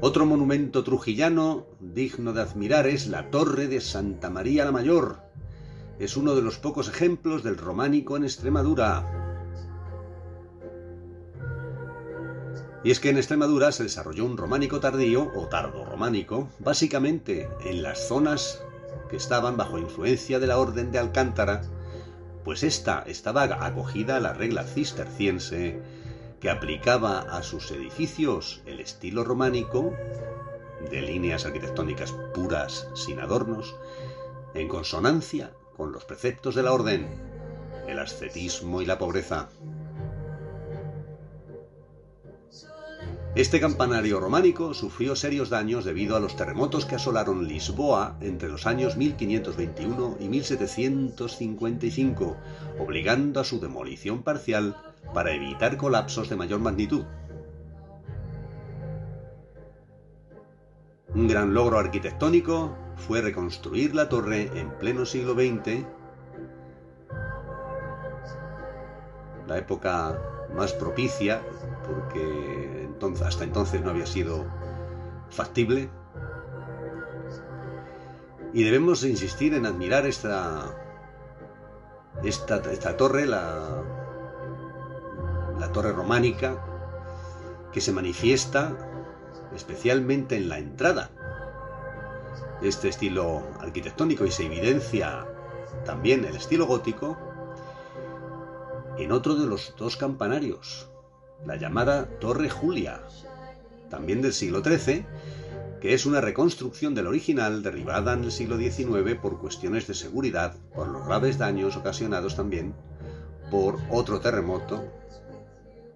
Otro 0.00 0.26
monumento 0.26 0.82
trujillano 0.82 1.66
digno 1.78 2.32
de 2.32 2.42
admirar 2.42 2.88
es 2.88 3.06
la 3.06 3.30
Torre 3.30 3.68
de 3.68 3.80
Santa 3.80 4.30
María 4.30 4.64
la 4.64 4.72
Mayor. 4.72 5.31
Es 5.98 6.16
uno 6.16 6.34
de 6.34 6.42
los 6.42 6.58
pocos 6.58 6.88
ejemplos 6.88 7.42
del 7.42 7.56
románico 7.56 8.16
en 8.16 8.24
Extremadura. 8.24 9.06
Y 12.84 12.90
es 12.90 12.98
que 12.98 13.10
en 13.10 13.18
Extremadura 13.18 13.70
se 13.70 13.84
desarrolló 13.84 14.24
un 14.24 14.36
románico 14.36 14.80
tardío 14.80 15.30
o 15.36 15.46
tardo 15.46 15.84
románico, 15.84 16.48
básicamente 16.58 17.48
en 17.64 17.82
las 17.82 18.08
zonas 18.08 18.64
que 19.08 19.16
estaban 19.16 19.56
bajo 19.56 19.78
influencia 19.78 20.40
de 20.40 20.48
la 20.48 20.58
Orden 20.58 20.90
de 20.90 20.98
Alcántara, 20.98 21.62
pues 22.44 22.64
esta 22.64 23.04
estaba 23.06 23.44
acogida 23.44 24.16
a 24.16 24.20
la 24.20 24.32
regla 24.32 24.64
cisterciense 24.64 25.80
que 26.40 26.50
aplicaba 26.50 27.20
a 27.20 27.44
sus 27.44 27.70
edificios 27.70 28.62
el 28.66 28.80
estilo 28.80 29.22
románico, 29.22 29.94
de 30.90 31.02
líneas 31.02 31.46
arquitectónicas 31.46 32.12
puras 32.34 32.88
sin 32.94 33.20
adornos, 33.20 33.76
en 34.54 34.66
consonancia 34.66 35.52
con 35.82 35.90
los 35.90 36.04
preceptos 36.04 36.54
de 36.54 36.62
la 36.62 36.72
orden, 36.72 37.08
el 37.88 37.98
ascetismo 37.98 38.82
y 38.82 38.86
la 38.86 38.98
pobreza. 38.98 39.48
Este 43.34 43.58
campanario 43.58 44.20
románico 44.20 44.74
sufrió 44.74 45.16
serios 45.16 45.50
daños 45.50 45.84
debido 45.84 46.14
a 46.14 46.20
los 46.20 46.36
terremotos 46.36 46.86
que 46.86 46.94
asolaron 46.94 47.48
Lisboa 47.48 48.16
entre 48.20 48.48
los 48.48 48.64
años 48.64 48.96
1521 48.96 50.18
y 50.20 50.28
1755, 50.28 52.36
obligando 52.78 53.40
a 53.40 53.44
su 53.44 53.58
demolición 53.58 54.22
parcial 54.22 54.76
para 55.12 55.32
evitar 55.32 55.76
colapsos 55.76 56.28
de 56.28 56.36
mayor 56.36 56.60
magnitud. 56.60 57.02
Un 61.12 61.26
gran 61.26 61.52
logro 61.52 61.80
arquitectónico 61.80 62.76
fue 62.96 63.20
reconstruir 63.20 63.94
la 63.94 64.08
torre 64.08 64.50
en 64.54 64.70
pleno 64.78 65.04
siglo 65.04 65.34
XX, 65.34 65.84
la 69.46 69.58
época 69.58 70.18
más 70.54 70.72
propicia, 70.72 71.42
porque 71.84 72.88
hasta 73.24 73.44
entonces 73.44 73.82
no 73.82 73.90
había 73.90 74.06
sido 74.06 74.46
factible. 75.30 75.90
Y 78.52 78.62
debemos 78.64 79.02
insistir 79.04 79.54
en 79.54 79.66
admirar 79.66 80.06
esta, 80.06 80.74
esta, 82.22 82.56
esta 82.70 82.96
torre, 82.96 83.26
la, 83.26 83.82
la 85.58 85.72
torre 85.72 85.92
románica, 85.92 86.62
que 87.72 87.80
se 87.80 87.92
manifiesta 87.92 88.76
especialmente 89.54 90.36
en 90.36 90.48
la 90.48 90.58
entrada. 90.58 91.10
Este 92.62 92.88
estilo 92.88 93.42
arquitectónico 93.60 94.24
y 94.24 94.30
se 94.30 94.46
evidencia 94.46 95.26
también 95.84 96.24
el 96.24 96.36
estilo 96.36 96.66
gótico 96.66 97.18
en 98.98 99.10
otro 99.10 99.34
de 99.36 99.46
los 99.46 99.74
dos 99.76 99.96
campanarios, 99.96 100.88
la 101.46 101.56
llamada 101.56 102.06
Torre 102.20 102.50
Julia, 102.50 103.00
también 103.90 104.22
del 104.22 104.32
siglo 104.32 104.62
XIII, 104.62 105.04
que 105.80 105.94
es 105.94 106.06
una 106.06 106.20
reconstrucción 106.20 106.94
del 106.94 107.08
original 107.08 107.62
derribada 107.62 108.12
en 108.12 108.24
el 108.24 108.32
siglo 108.32 108.56
XIX 108.56 109.16
por 109.20 109.40
cuestiones 109.40 109.86
de 109.86 109.94
seguridad, 109.94 110.54
por 110.74 110.88
los 110.88 111.04
graves 111.06 111.38
daños 111.38 111.76
ocasionados 111.76 112.36
también 112.36 112.74
por 113.50 113.78
otro 113.90 114.20
terremoto 114.20 114.84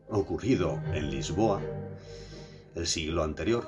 ocurrido 0.09 0.81
en 0.93 1.11
Lisboa 1.11 1.61
el 2.75 2.87
siglo 2.87 3.23
anterior. 3.23 3.65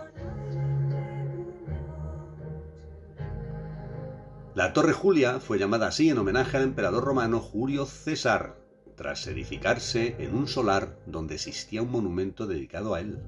La 4.58 4.72
Torre 4.72 4.92
Julia 4.92 5.38
fue 5.38 5.56
llamada 5.56 5.86
así 5.86 6.10
en 6.10 6.18
homenaje 6.18 6.56
al 6.56 6.64
emperador 6.64 7.04
romano 7.04 7.38
Julio 7.38 7.86
César, 7.86 8.58
tras 8.96 9.24
edificarse 9.28 10.16
en 10.18 10.34
un 10.34 10.48
solar 10.48 10.98
donde 11.06 11.36
existía 11.36 11.80
un 11.80 11.92
monumento 11.92 12.44
dedicado 12.44 12.94
a 12.96 13.00
él. 13.00 13.22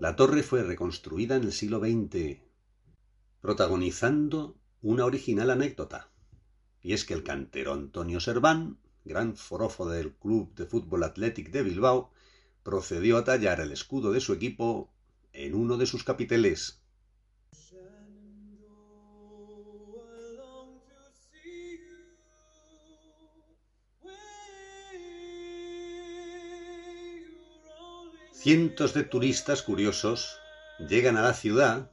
La 0.00 0.16
torre 0.16 0.42
fue 0.42 0.62
reconstruida 0.62 1.36
en 1.36 1.42
el 1.42 1.52
siglo 1.52 1.78
XX, 1.78 2.38
protagonizando 3.42 4.56
una 4.80 5.04
original 5.04 5.50
anécdota, 5.50 6.08
y 6.80 6.94
es 6.94 7.04
que 7.04 7.12
el 7.12 7.22
cantero 7.22 7.74
Antonio 7.74 8.18
Serván 8.18 8.78
gran 9.04 9.36
forofo 9.36 9.86
del 9.90 10.14
Club 10.14 10.54
de 10.54 10.64
Fútbol 10.64 11.02
Athletic 11.02 11.50
de 11.50 11.62
Bilbao, 11.62 12.12
procedió 12.62 13.18
a 13.18 13.24
tallar 13.24 13.60
el 13.60 13.72
escudo 13.72 14.10
de 14.10 14.20
su 14.22 14.32
equipo 14.32 14.88
en 15.32 15.54
uno 15.54 15.76
de 15.76 15.86
sus 15.86 16.04
capiteles. 16.04 16.82
Cientos 28.32 28.92
de 28.92 29.04
turistas 29.04 29.62
curiosos 29.62 30.36
llegan 30.88 31.16
a 31.16 31.22
la 31.22 31.32
ciudad 31.32 31.92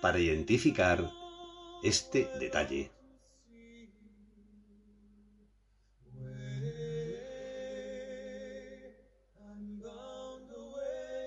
para 0.00 0.18
identificar 0.18 1.10
este 1.82 2.30
detalle. 2.38 2.90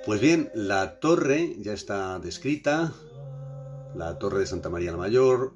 Pues 0.06 0.20
bien, 0.20 0.52
la 0.54 1.00
torre 1.00 1.56
ya 1.60 1.72
está 1.72 2.20
descrita, 2.20 2.94
la 3.96 4.20
torre 4.20 4.40
de 4.40 4.46
Santa 4.46 4.70
María 4.70 4.92
la 4.92 4.98
Mayor 4.98 5.54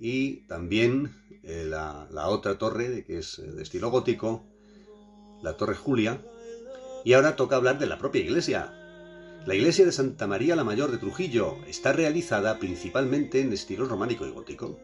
y 0.00 0.48
también 0.48 1.14
eh, 1.44 1.64
la, 1.68 2.08
la, 2.10 2.26
otra 2.26 2.58
torre 2.58 3.04
que 3.04 3.18
es 3.18 3.40
de 3.40 3.62
estilo 3.62 3.90
gótico, 3.90 4.44
la 5.42 5.56
Torre 5.56 5.76
Julia. 5.76 6.20
Y 7.04 7.12
ahora 7.12 7.36
toca 7.36 7.54
hablar 7.54 7.78
de 7.78 7.86
la 7.86 7.98
propia 7.98 8.22
iglesia. 8.22 8.72
La 9.46 9.54
iglesia 9.54 9.84
de 9.84 9.92
Santa 9.92 10.26
María 10.26 10.56
la 10.56 10.64
Mayor 10.64 10.90
de 10.90 10.98
Trujillo 10.98 11.56
está 11.68 11.92
realizada 11.92 12.58
principalmente 12.58 13.40
en 13.40 13.52
estilo 13.52 13.84
románico 13.86 14.26
y 14.26 14.32
gótico. 14.32 14.80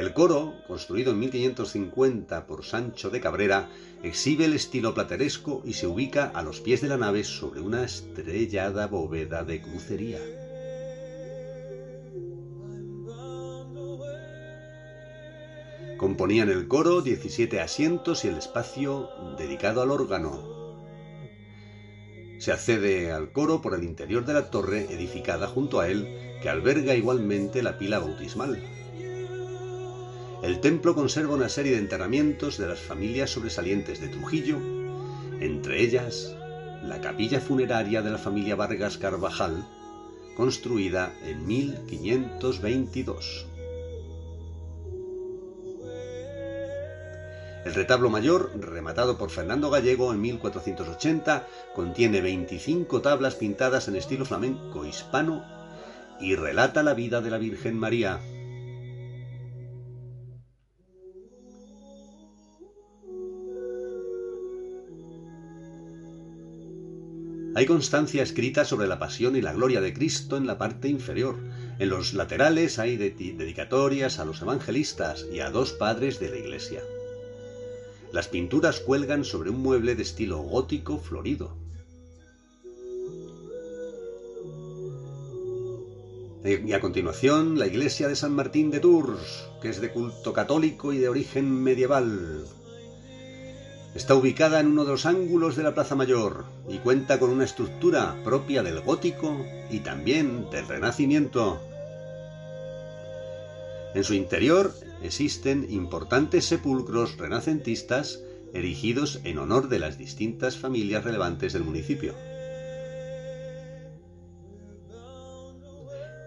El 0.00 0.14
coro, 0.14 0.54
construido 0.66 1.12
en 1.12 1.18
1550 1.18 2.46
por 2.46 2.64
Sancho 2.64 3.10
de 3.10 3.20
Cabrera, 3.20 3.68
exhibe 4.02 4.46
el 4.46 4.54
estilo 4.54 4.94
plateresco 4.94 5.60
y 5.62 5.74
se 5.74 5.86
ubica 5.86 6.32
a 6.34 6.42
los 6.42 6.60
pies 6.62 6.80
de 6.80 6.88
la 6.88 6.96
nave 6.96 7.22
sobre 7.22 7.60
una 7.60 7.84
estrellada 7.84 8.86
bóveda 8.86 9.44
de 9.44 9.60
crucería. 9.60 10.18
Componían 15.98 16.48
el 16.48 16.66
coro 16.66 17.02
17 17.02 17.60
asientos 17.60 18.24
y 18.24 18.28
el 18.28 18.38
espacio 18.38 19.10
dedicado 19.36 19.82
al 19.82 19.90
órgano. 19.90 20.78
Se 22.38 22.52
accede 22.52 23.12
al 23.12 23.32
coro 23.32 23.60
por 23.60 23.74
el 23.74 23.84
interior 23.84 24.24
de 24.24 24.32
la 24.32 24.50
torre 24.50 24.86
edificada 24.90 25.46
junto 25.46 25.78
a 25.78 25.88
él, 25.88 26.38
que 26.40 26.48
alberga 26.48 26.94
igualmente 26.94 27.62
la 27.62 27.76
pila 27.76 27.98
bautismal. 27.98 28.79
El 30.42 30.60
templo 30.60 30.94
conserva 30.94 31.34
una 31.34 31.50
serie 31.50 31.72
de 31.72 31.78
enterramientos 31.78 32.56
de 32.56 32.66
las 32.66 32.80
familias 32.80 33.30
sobresalientes 33.30 34.00
de 34.00 34.08
Trujillo, 34.08 34.56
entre 35.38 35.82
ellas 35.82 36.34
la 36.82 37.02
capilla 37.02 37.40
funeraria 37.40 38.00
de 38.00 38.10
la 38.10 38.18
familia 38.18 38.56
Vargas 38.56 38.96
Carvajal, 38.96 39.66
construida 40.36 41.12
en 41.24 41.46
1522. 41.46 43.46
El 47.66 47.74
retablo 47.74 48.08
mayor, 48.08 48.50
rematado 48.58 49.18
por 49.18 49.28
Fernando 49.28 49.68
Gallego 49.68 50.10
en 50.10 50.22
1480, 50.22 51.46
contiene 51.74 52.22
25 52.22 53.02
tablas 53.02 53.34
pintadas 53.34 53.88
en 53.88 53.96
estilo 53.96 54.24
flamenco 54.24 54.86
hispano 54.86 55.44
y 56.18 56.34
relata 56.34 56.82
la 56.82 56.94
vida 56.94 57.20
de 57.20 57.30
la 57.30 57.36
Virgen 57.36 57.78
María. 57.78 58.20
Hay 67.60 67.66
constancia 67.66 68.22
escrita 68.22 68.64
sobre 68.64 68.86
la 68.86 68.98
pasión 68.98 69.36
y 69.36 69.42
la 69.42 69.52
gloria 69.52 69.82
de 69.82 69.92
Cristo 69.92 70.38
en 70.38 70.46
la 70.46 70.56
parte 70.56 70.88
inferior. 70.88 71.36
En 71.78 71.90
los 71.90 72.14
laterales 72.14 72.78
hay 72.78 72.96
dedicatorias 72.96 74.18
a 74.18 74.24
los 74.24 74.40
evangelistas 74.40 75.26
y 75.30 75.40
a 75.40 75.50
dos 75.50 75.72
padres 75.72 76.18
de 76.18 76.30
la 76.30 76.38
iglesia. 76.38 76.80
Las 78.14 78.28
pinturas 78.28 78.80
cuelgan 78.80 79.26
sobre 79.26 79.50
un 79.50 79.60
mueble 79.60 79.94
de 79.94 80.04
estilo 80.04 80.38
gótico 80.38 80.96
florido. 81.00 81.54
Y 86.42 86.72
a 86.72 86.80
continuación, 86.80 87.58
la 87.58 87.66
iglesia 87.66 88.08
de 88.08 88.16
San 88.16 88.32
Martín 88.32 88.70
de 88.70 88.80
Tours, 88.80 89.50
que 89.60 89.68
es 89.68 89.82
de 89.82 89.92
culto 89.92 90.32
católico 90.32 90.94
y 90.94 90.98
de 90.98 91.10
origen 91.10 91.62
medieval, 91.62 92.46
Está 93.94 94.14
ubicada 94.14 94.60
en 94.60 94.68
uno 94.68 94.84
de 94.84 94.92
los 94.92 95.04
ángulos 95.04 95.56
de 95.56 95.64
la 95.64 95.74
Plaza 95.74 95.96
Mayor 95.96 96.44
y 96.68 96.78
cuenta 96.78 97.18
con 97.18 97.30
una 97.30 97.44
estructura 97.44 98.16
propia 98.22 98.62
del 98.62 98.80
gótico 98.80 99.44
y 99.68 99.80
también 99.80 100.48
del 100.50 100.68
Renacimiento. 100.68 101.60
En 103.94 104.04
su 104.04 104.14
interior 104.14 104.72
existen 105.02 105.66
importantes 105.70 106.44
sepulcros 106.44 107.16
renacentistas 107.16 108.20
erigidos 108.54 109.20
en 109.24 109.38
honor 109.38 109.68
de 109.68 109.80
las 109.80 109.98
distintas 109.98 110.56
familias 110.56 111.02
relevantes 111.02 111.52
del 111.52 111.64
municipio. 111.64 112.14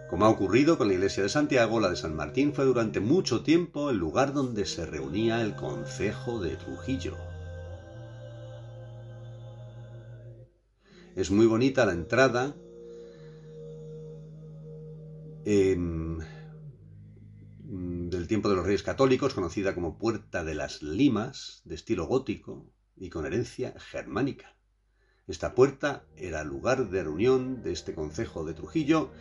Como 0.10 0.26
ha 0.26 0.30
ocurrido 0.30 0.78
con 0.78 0.90
la 0.90 0.96
iglesia 0.96 1.24
de 1.24 1.30
Santiago, 1.30 1.80
la 1.80 1.90
de 1.90 1.96
San 1.96 2.16
Martín 2.16 2.54
fue 2.54 2.66
durante 2.66 3.00
mucho 3.00 3.42
tiempo 3.42 3.90
el 3.90 3.98
lugar 3.98 4.34
donde 4.34 4.66
se 4.66 4.86
reunía 4.86 5.42
el 5.42 5.56
concejo 5.56 6.40
de 6.40 6.58
Trujillo. 6.58 7.16
Es 11.16 11.30
muy 11.30 11.46
bonita 11.46 11.86
la 11.86 11.94
entrada. 11.94 12.56
Em, 15.46 16.20
del 17.60 18.28
tiempo 18.28 18.50
de 18.50 18.56
los 18.56 18.66
Reyes 18.66 18.82
Católicos, 18.82 19.34
conocida 19.34 19.76
como 19.76 20.00
Puerta 20.00 20.44
de 20.44 20.56
las 20.56 20.82
Limas, 20.82 21.62
de 21.66 21.76
estilo 21.76 22.08
gótico 22.08 22.66
y 22.96 23.10
con 23.10 23.26
herencia 23.26 23.76
germánica. 23.78 24.56
Esta 25.28 25.54
puerta 25.54 26.04
era 26.16 26.44
lugar 26.44 26.90
de 26.90 27.04
reunión 27.04 27.62
de 27.62 27.74
este 27.74 27.94
concejo 27.94 28.44
de 28.44 28.54
Trujillo 28.54 29.12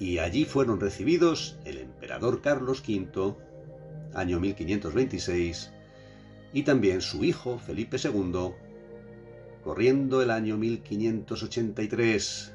y 0.00 0.18
allí 0.18 0.44
fueron 0.44 0.80
recibidos 0.80 1.56
el 1.64 1.78
emperador 1.78 2.42
Carlos 2.42 2.82
V, 2.86 3.34
año 4.14 4.40
1526, 4.40 5.70
y 6.52 6.62
también 6.62 7.00
su 7.00 7.24
hijo 7.24 7.58
Felipe 7.58 7.98
II, 8.02 8.52
corriendo 9.68 10.22
el 10.22 10.30
año 10.30 10.56
1583. 10.56 12.54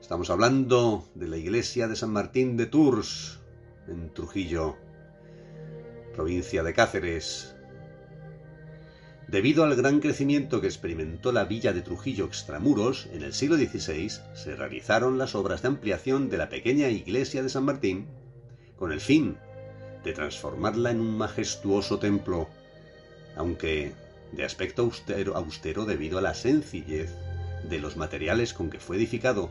Estamos 0.00 0.30
hablando 0.30 1.08
de 1.14 1.28
la 1.28 1.36
iglesia 1.36 1.86
de 1.86 1.94
San 1.94 2.10
Martín 2.10 2.56
de 2.56 2.66
Tours, 2.66 3.38
en 3.86 4.12
Trujillo, 4.12 4.74
provincia 6.12 6.64
de 6.64 6.74
Cáceres, 6.74 7.53
Debido 9.28 9.64
al 9.64 9.74
gran 9.74 10.00
crecimiento 10.00 10.60
que 10.60 10.66
experimentó 10.66 11.32
la 11.32 11.44
villa 11.44 11.72
de 11.72 11.80
Trujillo 11.80 12.26
extramuros 12.26 13.08
en 13.12 13.22
el 13.22 13.32
siglo 13.32 13.56
XVI, 13.56 14.10
se 14.34 14.54
realizaron 14.54 15.16
las 15.18 15.34
obras 15.34 15.62
de 15.62 15.68
ampliación 15.68 16.28
de 16.28 16.36
la 16.36 16.50
pequeña 16.50 16.88
iglesia 16.88 17.42
de 17.42 17.48
San 17.48 17.64
Martín, 17.64 18.06
con 18.76 18.92
el 18.92 19.00
fin 19.00 19.36
de 20.04 20.12
transformarla 20.12 20.90
en 20.90 21.00
un 21.00 21.16
majestuoso 21.16 21.98
templo, 21.98 22.48
aunque 23.34 23.94
de 24.32 24.44
aspecto 24.44 24.82
austero, 25.34 25.86
debido 25.86 26.18
a 26.18 26.22
la 26.22 26.34
sencillez 26.34 27.10
de 27.68 27.78
los 27.78 27.96
materiales 27.96 28.52
con 28.52 28.68
que 28.68 28.78
fue 28.78 28.96
edificado. 28.96 29.50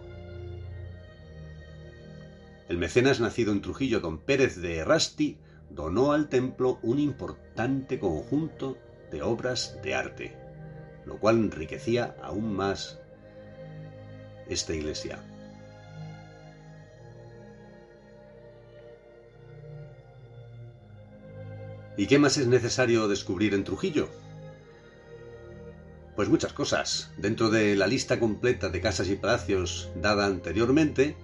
El 2.69 2.77
mecenas 2.77 3.19
nacido 3.19 3.51
en 3.51 3.61
Trujillo, 3.61 3.99
don 3.99 4.19
Pérez 4.19 4.55
de 4.61 4.77
Errasti, 4.77 5.37
donó 5.69 6.11
al 6.11 6.29
templo 6.29 6.79
un 6.83 6.99
importante 6.99 7.99
conjunto 7.99 8.77
de 9.13 9.21
obras 9.21 9.77
de 9.83 9.95
arte, 9.95 10.35
lo 11.05 11.17
cual 11.17 11.37
enriquecía 11.37 12.15
aún 12.21 12.53
más 12.53 12.99
esta 14.49 14.73
iglesia. 14.73 15.19
¿Y 21.95 22.07
qué 22.07 22.17
más 22.17 22.37
es 22.37 22.47
necesario 22.47 23.07
descubrir 23.07 23.53
en 23.53 23.63
Trujillo? 23.63 24.09
Pues 26.15 26.27
muchas 26.27 26.53
cosas. 26.53 27.11
Dentro 27.17 27.51
de 27.51 27.75
la 27.75 27.85
lista 27.85 28.19
completa 28.19 28.69
de 28.69 28.81
casas 28.81 29.09
y 29.09 29.15
palacios 29.15 29.91
dada 30.01 30.25
anteriormente, 30.25 31.15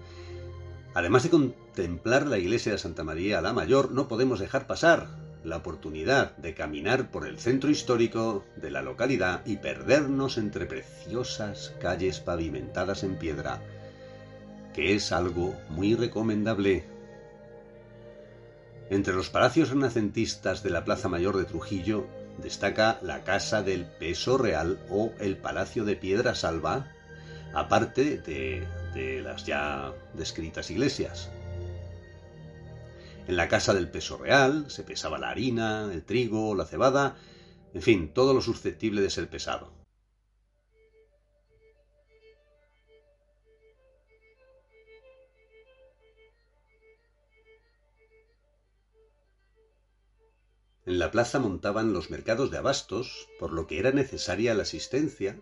además 0.93 1.23
de 1.23 1.31
contemplar 1.31 2.27
la 2.27 2.37
iglesia 2.37 2.71
de 2.71 2.77
Santa 2.77 3.03
María 3.03 3.41
la 3.41 3.51
Mayor, 3.51 3.91
no 3.91 4.07
podemos 4.07 4.39
dejar 4.39 4.67
pasar 4.67 5.28
la 5.43 5.57
oportunidad 5.57 6.35
de 6.37 6.53
caminar 6.53 7.11
por 7.11 7.25
el 7.25 7.39
centro 7.39 7.69
histórico 7.69 8.43
de 8.55 8.71
la 8.71 8.81
localidad 8.81 9.45
y 9.45 9.57
perdernos 9.57 10.37
entre 10.37 10.65
preciosas 10.65 11.73
calles 11.79 12.19
pavimentadas 12.19 13.03
en 13.03 13.15
piedra, 13.15 13.61
que 14.73 14.95
es 14.95 15.11
algo 15.11 15.55
muy 15.69 15.95
recomendable. 15.95 16.83
Entre 18.89 19.13
los 19.13 19.29
palacios 19.29 19.69
renacentistas 19.69 20.63
de 20.63 20.71
la 20.71 20.83
Plaza 20.83 21.09
Mayor 21.09 21.37
de 21.37 21.45
Trujillo 21.45 22.07
destaca 22.41 22.99
la 23.01 23.23
Casa 23.23 23.61
del 23.61 23.85
Peso 23.85 24.37
Real 24.37 24.79
o 24.89 25.13
el 25.19 25.37
Palacio 25.37 25.85
de 25.85 25.95
Piedra 25.95 26.35
Salva, 26.35 26.91
aparte 27.53 28.17
de, 28.17 28.67
de 28.93 29.21
las 29.21 29.45
ya 29.45 29.93
descritas 30.13 30.71
iglesias. 30.71 31.29
En 33.29 33.37
la 33.37 33.47
casa 33.47 33.75
del 33.75 33.91
peso 33.91 34.17
real 34.17 34.71
se 34.71 34.81
pesaba 34.83 35.19
la 35.19 35.29
harina, 35.29 35.93
el 35.93 36.03
trigo, 36.03 36.55
la 36.55 36.65
cebada, 36.65 37.15
en 37.75 37.83
fin, 37.83 38.11
todo 38.11 38.33
lo 38.33 38.41
susceptible 38.41 39.03
de 39.03 39.11
ser 39.11 39.29
pesado. 39.29 39.71
En 50.87 50.97
la 50.97 51.11
plaza 51.11 51.37
montaban 51.37 51.93
los 51.93 52.09
mercados 52.09 52.49
de 52.49 52.57
abastos, 52.57 53.27
por 53.39 53.53
lo 53.53 53.67
que 53.67 53.77
era 53.77 53.91
necesaria 53.91 54.55
la 54.55 54.63
asistencia 54.63 55.39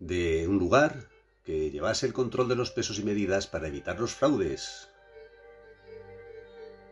de 0.00 0.48
un 0.48 0.58
lugar 0.58 1.08
que 1.44 1.70
llevase 1.70 2.04
el 2.06 2.12
control 2.12 2.48
de 2.48 2.56
los 2.56 2.72
pesos 2.72 2.98
y 2.98 3.04
medidas 3.04 3.46
para 3.46 3.68
evitar 3.68 4.00
los 4.00 4.12
fraudes, 4.12 4.88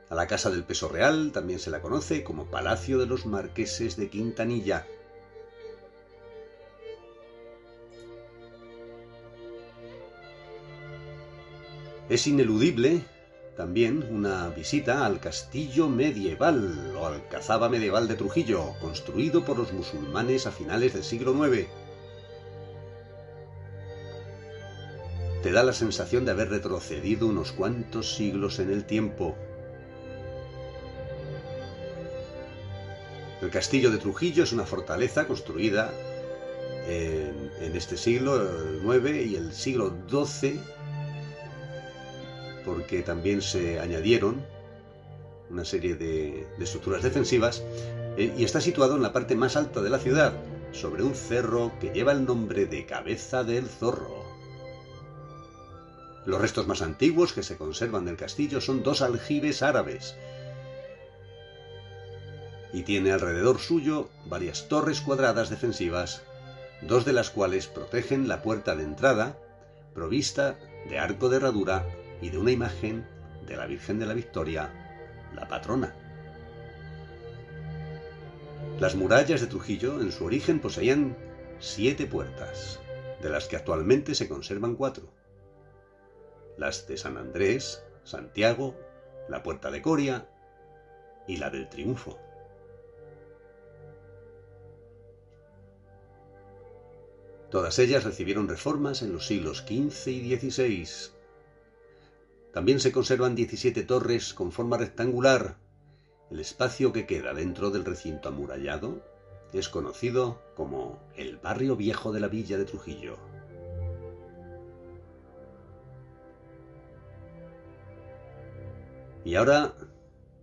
a 0.09 0.15
la 0.15 0.27
Casa 0.27 0.51
del 0.51 0.65
Peso 0.65 0.89
Real 0.89 1.33
también 1.33 1.59
se 1.59 1.71
la 1.71 1.81
conoce 1.81 2.23
como 2.23 2.47
Palacio 2.47 2.99
de 2.99 3.07
los 3.07 3.27
Marqueses 3.27 3.97
de 3.97 4.09
Quintanilla. 4.09 4.87
Es 12.09 12.27
ineludible 12.29 13.03
también 13.57 14.07
una 14.13 14.49
visita 14.51 15.07
al 15.07 15.19
castillo 15.19 15.89
medieval 15.89 16.95
o 16.97 17.07
alcazaba 17.07 17.69
medieval 17.69 18.07
de 18.07 18.15
Trujillo, 18.15 18.75
construido 18.81 19.45
por 19.45 19.59
los 19.59 19.73
musulmanes 19.73 20.47
a 20.47 20.53
finales 20.53 20.93
del 20.93 21.03
siglo 21.03 21.33
IX. 21.33 21.67
Te 25.43 25.53
da 25.53 25.65
la 25.65 25.73
sensación 25.73 26.25
de 26.25 26.33
haber 26.33 26.51
retrocedido 26.51 27.27
unos 27.27 27.53
cuantos 27.53 28.15
siglos 28.15 28.59
en 28.59 28.71
el 28.71 28.85
tiempo. 28.85 29.37
El 33.47 33.53
castillo 33.53 33.93
de 33.93 33.99
Trujillo 33.99 34.43
es 34.43 34.53
una 34.53 34.67
fortaleza 34.67 35.29
construida 35.29 35.93
en, 36.89 37.77
este 37.77 37.97
siglo 37.97 38.45
IX 38.83 39.25
y 39.25 39.37
el 39.37 39.53
siglo 39.53 39.95
XII, 40.11 40.59
porque 42.65 43.03
también 43.03 43.41
se 43.43 43.79
añadieron 43.79 44.45
una 45.49 45.65
serie 45.65 45.95
de, 45.95 46.45
estructuras 46.59 47.05
defensivas, 47.05 47.63
eh, 48.17 48.35
y 48.37 48.43
está 48.43 48.61
situado 48.61 48.97
en 48.97 49.03
la 49.03 49.13
parte 49.13 49.37
más 49.37 49.55
alta 49.55 49.81
de 49.81 49.91
la 49.91 50.01
ciudad, 50.01 50.33
sobre 50.73 51.05
un 51.05 51.15
cerro 51.15 51.71
que 51.81 51.93
lleva 51.93 52.11
el 52.11 52.25
nombre 52.25 52.67
de 52.67 52.85
Cabeza 52.85 53.45
del 53.45 53.69
Zorro. 53.69 54.25
Los 56.25 56.41
restos 56.41 56.67
más 56.67 56.83
antiguos 56.83 57.33
que 57.33 57.45
se 57.45 57.57
conservan 57.57 58.07
del 58.07 58.17
castillo 58.17 58.61
son 58.61 58.83
dos 58.83 59.03
aljibes 59.03 59.63
árabes, 59.63 60.17
y 62.73 62.83
tiene 62.83 63.13
alrededor 63.13 63.59
suyo 63.59 64.09
varias 64.27 64.69
torres 64.69 65.01
cuadradas 65.01 65.51
defensivas, 65.51 66.23
dos 66.83 67.05
de 67.05 67.13
las 67.13 67.31
cuales 67.31 67.67
protegen 67.67 68.29
la 68.29 68.43
puerta 68.43 68.77
de 68.77 68.85
entrada, 68.85 69.39
provista 69.95 70.57
de 70.89 70.99
arco 70.99 71.29
de 71.29 71.37
herradura 71.37 71.87
y 72.21 72.31
de 72.31 72.39
una 72.39 72.53
imagen 72.53 73.07
de 73.47 73.57
la 73.57 73.67
Virgen 73.67 73.99
de 73.99 74.07
la 74.07 74.15
Victoria, 74.15 74.71
la 75.35 75.49
patrona. 75.49 75.95
Las 78.81 78.95
murallas 78.95 79.41
de 79.41 79.47
Trujillo 79.47 80.01
en 80.01 80.13
su 80.13 80.25
origen 80.25 80.61
poseían 80.61 81.17
siete 81.61 82.07
puertas, 82.07 82.79
de 83.23 83.31
las 83.31 83.47
que 83.47 83.57
actualmente 83.57 84.15
se 84.15 84.29
conservan 84.29 84.77
cuatro. 84.77 85.13
Las 86.59 86.87
de 86.87 86.99
San 86.99 87.17
Andrés, 87.17 87.83
Santiago, 88.05 88.77
la 89.29 89.43
Puerta 89.43 89.71
de 89.71 89.83
Coria 89.83 90.29
y 91.27 91.39
la 91.39 91.51
del 91.51 91.69
Triunfo. 91.69 92.19
Todas 97.57 97.79
ellas 97.79 98.05
recibieron 98.05 98.49
reformas 98.49 99.01
en 99.01 99.15
los 99.15 99.27
siglos 99.27 99.65
XV 99.67 100.09
y 100.09 100.37
XVI. 100.37 100.87
También 102.53 102.81
se 102.81 102.93
conservan 102.93 103.35
17 103.35 103.83
torres 103.85 104.35
con 104.35 104.53
forma 104.53 104.77
rectangular. 104.77 105.57
El 106.31 106.41
espacio 106.41 106.93
que 106.93 107.07
queda 107.07 107.33
dentro 107.33 107.71
del 107.71 107.87
recinto 107.87 108.29
amurallado 108.29 109.03
es 109.55 109.71
conocido 109.71 110.39
como 110.55 111.01
el 111.17 111.39
barrio 111.39 111.77
viejo 111.77 112.13
de 112.13 112.21
la 112.21 112.29
villa 112.29 112.59
de 112.59 112.67
Trujillo. 112.67 113.17
Y 119.25 119.35
ahora 119.35 119.73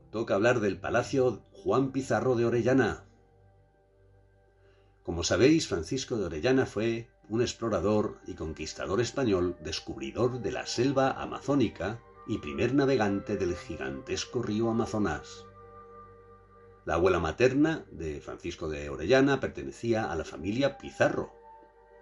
toca 0.10 0.34
hablar 0.34 0.62
del 0.62 0.80
Palacio 0.80 1.44
Juan 1.52 1.92
Pizarro 1.92 2.34
de 2.34 2.46
Orellana, 2.46 3.06
como 5.04 5.26
sabéis, 5.26 5.68
Francisco 5.68 6.16
de 6.16 6.26
Orellana 6.26 6.66
fue 6.66 7.10
un 7.28 7.42
explorador 7.42 8.20
y 8.26 8.36
conquistador 8.36 9.02
español, 9.02 9.58
descubridor 9.60 10.42
de 10.42 10.52
la 10.52 10.66
selva 10.66 11.12
amazónica 11.22 12.00
y 12.26 12.38
primer 12.38 12.74
navegante 12.74 13.36
del 13.36 13.56
gigantesco 13.56 14.42
río 14.42 14.70
Amazonas. 14.70 15.46
La 16.86 16.96
abuela 16.96 17.20
materna 17.20 17.86
de 17.92 18.22
Francisco 18.22 18.70
de 18.70 18.90
Orellana 18.90 19.42
pertenecía 19.42 20.10
a 20.10 20.16
la 20.16 20.24
familia 20.24 20.78
Pizarro. 20.78 21.34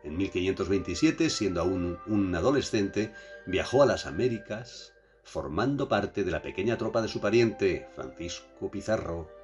En 0.03 0.17
1527, 0.17 1.29
siendo 1.31 1.61
aún 1.61 1.97
un 2.05 2.33
adolescente, 2.35 3.13
viajó 3.47 3.81
a 3.81 3.87
las 3.87 4.05
Américas, 4.05 4.93
formando 5.23 5.87
parte 5.87 6.23
de 6.23 6.31
la 6.31 6.41
pequeña 6.41 6.77
tropa 6.77 7.01
de 7.01 7.07
su 7.07 7.19
pariente, 7.19 7.87
Francisco 7.95 8.69
Pizarro, 8.69 9.40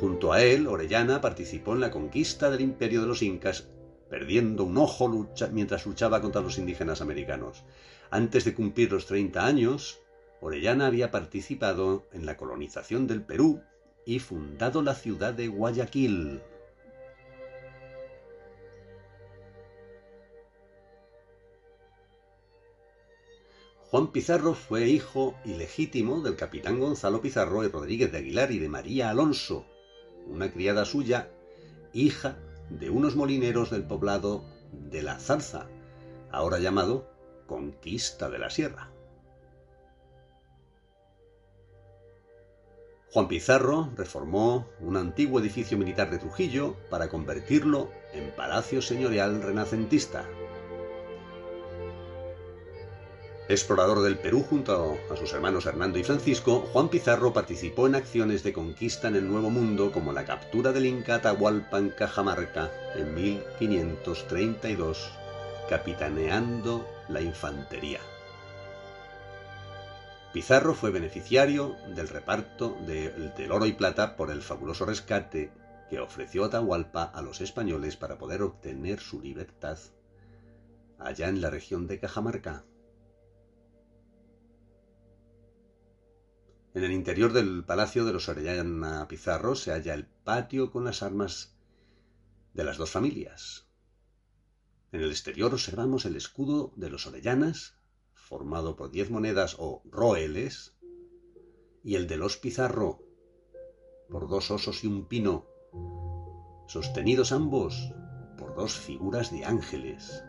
Junto 0.00 0.32
a 0.32 0.42
él, 0.42 0.66
Orellana 0.66 1.20
participó 1.20 1.74
en 1.74 1.80
la 1.80 1.90
conquista 1.90 2.50
del 2.50 2.62
imperio 2.62 3.02
de 3.02 3.06
los 3.06 3.20
incas, 3.20 3.68
perdiendo 4.08 4.64
un 4.64 4.78
ojo 4.78 5.28
mientras 5.52 5.84
luchaba 5.84 6.22
contra 6.22 6.40
los 6.40 6.56
indígenas 6.56 7.02
americanos. 7.02 7.64
Antes 8.10 8.46
de 8.46 8.54
cumplir 8.54 8.90
los 8.90 9.04
30 9.04 9.44
años, 9.44 10.00
Orellana 10.40 10.86
había 10.86 11.10
participado 11.10 12.08
en 12.14 12.24
la 12.24 12.38
colonización 12.38 13.06
del 13.06 13.20
Perú 13.20 13.60
y 14.06 14.20
fundado 14.20 14.80
la 14.80 14.94
ciudad 14.94 15.34
de 15.34 15.48
Guayaquil. 15.48 16.40
Juan 23.90 24.12
Pizarro 24.12 24.54
fue 24.54 24.88
hijo 24.88 25.34
ilegítimo 25.44 26.22
del 26.22 26.36
capitán 26.36 26.80
Gonzalo 26.80 27.20
Pizarro 27.20 27.64
y 27.64 27.68
Rodríguez 27.68 28.10
de 28.10 28.18
Aguilar 28.18 28.50
y 28.50 28.58
de 28.60 28.68
María 28.70 29.10
Alonso, 29.10 29.66
una 30.30 30.50
criada 30.52 30.84
suya, 30.84 31.28
hija 31.92 32.36
de 32.70 32.88
unos 32.90 33.16
molineros 33.16 33.70
del 33.70 33.82
poblado 33.82 34.44
de 34.72 35.02
La 35.02 35.18
Zarza, 35.18 35.66
ahora 36.30 36.58
llamado 36.58 37.10
Conquista 37.46 38.30
de 38.30 38.38
la 38.38 38.50
Sierra. 38.50 38.90
Juan 43.12 43.26
Pizarro 43.26 43.90
reformó 43.96 44.68
un 44.78 44.96
antiguo 44.96 45.40
edificio 45.40 45.76
militar 45.76 46.10
de 46.10 46.18
Trujillo 46.18 46.76
para 46.90 47.08
convertirlo 47.08 47.90
en 48.12 48.30
palacio 48.36 48.80
señorial 48.80 49.42
renacentista, 49.42 50.24
Explorador 53.50 54.02
del 54.02 54.16
Perú 54.16 54.46
junto 54.48 54.96
a 55.10 55.16
sus 55.16 55.32
hermanos 55.32 55.66
Hernando 55.66 55.98
y 55.98 56.04
Francisco, 56.04 56.60
Juan 56.72 56.88
Pizarro 56.88 57.32
participó 57.32 57.88
en 57.88 57.96
acciones 57.96 58.44
de 58.44 58.52
conquista 58.52 59.08
en 59.08 59.16
el 59.16 59.26
Nuevo 59.26 59.50
Mundo 59.50 59.90
como 59.90 60.12
la 60.12 60.24
captura 60.24 60.70
del 60.70 60.86
Inca 60.86 61.16
Atahualpa 61.16 61.78
en 61.78 61.90
Cajamarca 61.90 62.70
en 62.94 63.12
1532, 63.12 65.10
capitaneando 65.68 66.88
la 67.08 67.22
infantería. 67.22 67.98
Pizarro 70.32 70.72
fue 70.72 70.92
beneficiario 70.92 71.74
del 71.96 72.06
reparto 72.06 72.76
del 72.86 73.50
oro 73.50 73.66
y 73.66 73.72
plata 73.72 74.14
por 74.14 74.30
el 74.30 74.42
fabuloso 74.42 74.86
rescate 74.86 75.50
que 75.90 75.98
ofreció 75.98 76.44
Atahualpa 76.44 77.02
a 77.02 77.20
los 77.20 77.40
españoles 77.40 77.96
para 77.96 78.16
poder 78.16 78.42
obtener 78.42 79.00
su 79.00 79.20
libertad 79.20 79.76
allá 81.00 81.28
en 81.28 81.40
la 81.40 81.50
región 81.50 81.88
de 81.88 81.98
Cajamarca. 81.98 82.62
En 86.72 86.84
el 86.84 86.92
interior 86.92 87.32
del 87.32 87.64
palacio 87.64 88.04
de 88.04 88.12
los 88.12 88.28
Orellana 88.28 89.08
Pizarro 89.08 89.56
se 89.56 89.72
halla 89.72 89.92
el 89.92 90.06
patio 90.06 90.70
con 90.70 90.84
las 90.84 91.02
armas 91.02 91.56
de 92.54 92.62
las 92.62 92.76
dos 92.76 92.90
familias. 92.90 93.66
En 94.92 95.00
el 95.00 95.10
exterior 95.10 95.52
observamos 95.52 96.04
el 96.04 96.14
escudo 96.14 96.72
de 96.76 96.88
los 96.88 97.08
Orellanas, 97.08 97.74
formado 98.14 98.76
por 98.76 98.92
diez 98.92 99.10
monedas 99.10 99.56
o 99.58 99.82
roeles, 99.84 100.76
y 101.82 101.96
el 101.96 102.06
de 102.06 102.16
los 102.16 102.36
Pizarro, 102.36 103.02
por 104.08 104.28
dos 104.28 104.52
osos 104.52 104.84
y 104.84 104.86
un 104.86 105.08
pino, 105.08 105.46
sostenidos 106.68 107.32
ambos 107.32 107.92
por 108.38 108.54
dos 108.54 108.74
figuras 108.74 109.32
de 109.32 109.44
ángeles. 109.44 110.22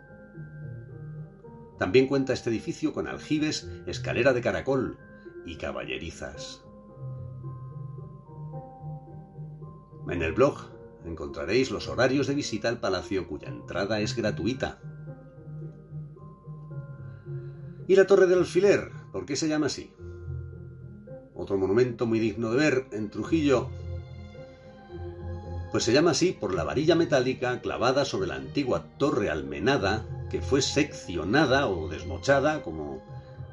También 1.77 2.07
cuenta 2.07 2.33
este 2.33 2.49
edificio 2.49 2.93
con 2.93 3.07
aljibes, 3.07 3.67
escalera 3.85 4.33
de 4.33 4.41
caracol, 4.41 4.97
y 5.45 5.55
caballerizas. 5.55 6.63
En 10.09 10.21
el 10.21 10.33
blog 10.33 10.57
encontraréis 11.05 11.71
los 11.71 11.87
horarios 11.87 12.27
de 12.27 12.35
visita 12.35 12.67
al 12.69 12.79
palacio 12.79 13.27
cuya 13.27 13.47
entrada 13.47 13.99
es 13.99 14.15
gratuita. 14.15 14.79
¿Y 17.87 17.95
la 17.95 18.05
Torre 18.05 18.27
del 18.27 18.39
Alfiler? 18.39 18.91
¿Por 19.11 19.25
qué 19.25 19.35
se 19.35 19.47
llama 19.47 19.67
así? 19.67 19.93
Otro 21.35 21.57
monumento 21.57 22.05
muy 22.05 22.19
digno 22.19 22.51
de 22.51 22.57
ver 22.57 22.87
en 22.91 23.09
Trujillo. 23.09 23.69
Pues 25.71 25.83
se 25.85 25.93
llama 25.93 26.11
así 26.11 26.33
por 26.33 26.53
la 26.53 26.63
varilla 26.63 26.95
metálica 26.95 27.61
clavada 27.61 28.05
sobre 28.05 28.27
la 28.27 28.35
antigua 28.35 28.83
torre 28.97 29.29
almenada 29.29 30.05
que 30.29 30.41
fue 30.41 30.61
seccionada 30.61 31.67
o 31.67 31.87
desmochada, 31.87 32.61
como 32.61 33.01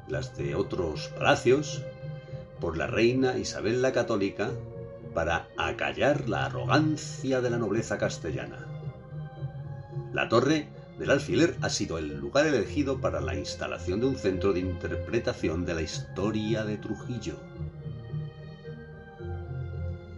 las 0.09 0.35
de 0.37 0.55
otros 0.55 1.07
palacios, 1.09 1.83
por 2.59 2.77
la 2.77 2.87
reina 2.87 3.37
Isabel 3.37 3.81
la 3.81 3.91
Católica 3.91 4.51
para 5.13 5.47
acallar 5.57 6.27
la 6.27 6.45
arrogancia 6.45 7.41
de 7.41 7.49
la 7.49 7.57
nobleza 7.57 7.97
castellana. 7.97 8.67
La 10.13 10.29
torre 10.29 10.69
del 10.97 11.11
alfiler 11.11 11.55
ha 11.61 11.69
sido 11.69 11.97
el 11.97 12.17
lugar 12.17 12.45
elegido 12.45 12.99
para 12.99 13.21
la 13.21 13.35
instalación 13.35 14.01
de 14.01 14.07
un 14.07 14.15
centro 14.17 14.53
de 14.53 14.59
interpretación 14.59 15.65
de 15.65 15.75
la 15.75 15.81
historia 15.81 16.65
de 16.65 16.77
Trujillo. 16.77 17.35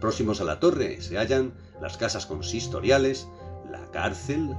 Próximos 0.00 0.40
a 0.40 0.44
la 0.44 0.58
torre 0.58 1.00
se 1.00 1.16
hallan 1.16 1.52
las 1.80 1.96
casas 1.96 2.26
consistoriales, 2.26 3.28
la 3.70 3.88
cárcel 3.92 4.50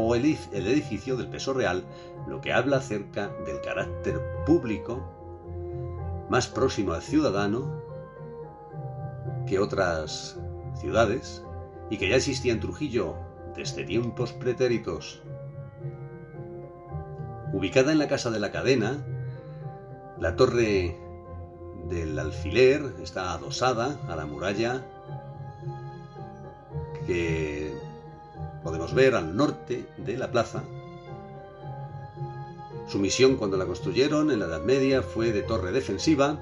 o 0.00 0.14
el, 0.14 0.24
edificio 0.24 1.16
del 1.16 1.26
peso 1.28 1.52
real, 1.52 1.84
lo 2.28 2.40
que 2.40 2.52
habla 2.52 2.76
acerca 2.76 3.28
del 3.44 3.60
carácter 3.60 4.20
público 4.46 5.02
más 6.30 6.46
próximo 6.46 6.92
al 6.92 7.02
ciudadano 7.02 7.82
que 9.46 9.58
otras 9.58 10.38
ciudades 10.76 11.44
y 11.90 11.96
que 11.96 12.08
ya 12.08 12.16
existía 12.16 12.52
en 12.52 12.60
Trujillo 12.60 13.16
desde 13.56 13.82
tiempos 13.82 14.32
pretéritos. 14.32 15.20
Ubicada 17.52 17.90
en 17.90 17.98
la 17.98 18.06
Casa 18.06 18.30
de 18.30 18.38
la 18.38 18.52
Cadena, 18.52 19.04
la 20.20 20.36
torre 20.36 20.96
del 21.88 22.16
alfiler 22.18 22.82
está 23.02 23.32
adosada 23.32 23.98
a 24.08 24.14
la 24.14 24.26
muralla 24.26 24.84
que 27.06 27.87
podemos 28.68 28.92
ver 28.92 29.14
al 29.14 29.34
norte 29.34 29.86
de 29.96 30.18
la 30.18 30.30
plaza. 30.30 30.62
Su 32.86 32.98
misión 32.98 33.36
cuando 33.36 33.56
la 33.56 33.64
construyeron 33.64 34.30
en 34.30 34.40
la 34.40 34.44
Edad 34.44 34.60
Media 34.60 35.00
fue 35.00 35.32
de 35.32 35.40
torre 35.40 35.72
defensiva, 35.72 36.38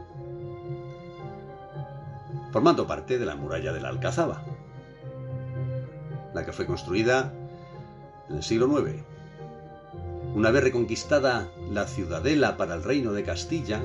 formando 2.50 2.88
parte 2.88 3.20
de 3.20 3.26
la 3.26 3.36
muralla 3.36 3.72
de 3.72 3.80
la 3.80 3.90
Alcazaba, 3.90 4.42
la 6.34 6.44
que 6.44 6.50
fue 6.50 6.66
construida 6.66 7.32
en 8.28 8.38
el 8.38 8.42
siglo 8.42 8.66
IX. 8.76 9.04
Una 10.34 10.50
vez 10.50 10.64
reconquistada 10.64 11.46
la 11.70 11.86
ciudadela 11.86 12.56
para 12.56 12.74
el 12.74 12.82
reino 12.82 13.12
de 13.12 13.22
Castilla, 13.22 13.80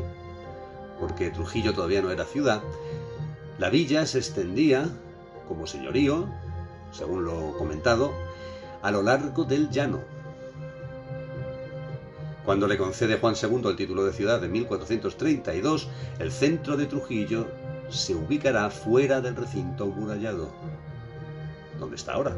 porque 1.00 1.30
Trujillo 1.30 1.76
todavía 1.76 2.02
no 2.02 2.10
era 2.10 2.26
ciudad, 2.26 2.64
la 3.60 3.70
villa 3.70 4.08
se 4.08 4.18
extendía 4.18 4.90
como 5.48 5.68
señorío, 5.68 6.28
según 6.92 7.24
lo 7.24 7.56
comentado, 7.60 8.12
a 8.82 8.92
lo 8.92 9.02
largo 9.04 9.44
del 9.44 9.70
llano. 9.70 10.02
Cuando 12.46 12.68
le 12.68 12.78
concede 12.78 13.20
Juan 13.20 13.36
II 13.42 13.62
el 13.70 13.76
título 13.76 14.04
de 14.04 14.14
ciudad 14.14 14.44
en 14.44 14.52
1432, 14.52 15.88
el 16.20 16.32
centro 16.32 16.76
de 16.76 16.88
Trujillo 16.88 17.48
se 17.90 18.16
ubicará 18.16 18.70
fuera 18.70 19.22
del 19.22 19.36
recinto 19.36 19.86
murallado, 19.86 20.52
donde 21.80 21.98
está 21.98 22.14
ahora. 22.14 22.36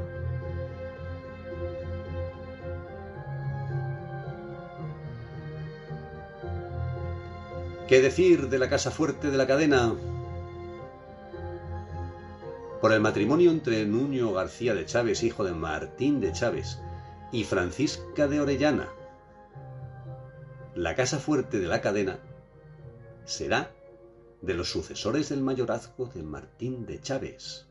¿Qué 7.87 8.01
decir 8.01 8.49
de 8.49 8.59
la 8.59 8.69
casa 8.69 8.91
fuerte 8.91 9.29
de 9.29 9.37
la 9.37 9.47
cadena? 9.47 9.93
Por 12.84 12.91
el 12.91 12.99
matrimonio 12.99 13.49
entre 13.49 13.86
Nuño 13.86 14.34
García 14.34 14.73
de 14.73 14.86
Chávez, 14.86 15.23
hijo 15.23 15.45
de 15.45 15.53
Martín 15.53 16.19
de 16.19 16.34
Chávez, 16.34 16.79
y 17.31 17.45
Francisca 17.45 18.27
de 18.27 18.41
Orellana, 18.41 18.89
la 20.75 20.93
casa 20.93 21.17
fuerte 21.17 21.59
de 21.59 21.67
la 21.67 21.79
cadena 21.79 22.19
será 23.23 23.73
de 24.41 24.53
los 24.53 24.69
sucesores 24.69 25.29
del 25.29 25.39
mayorazgo 25.39 26.07
de 26.07 26.23
Martín 26.23 26.86
de 26.86 26.99
Chávez, 26.99 27.67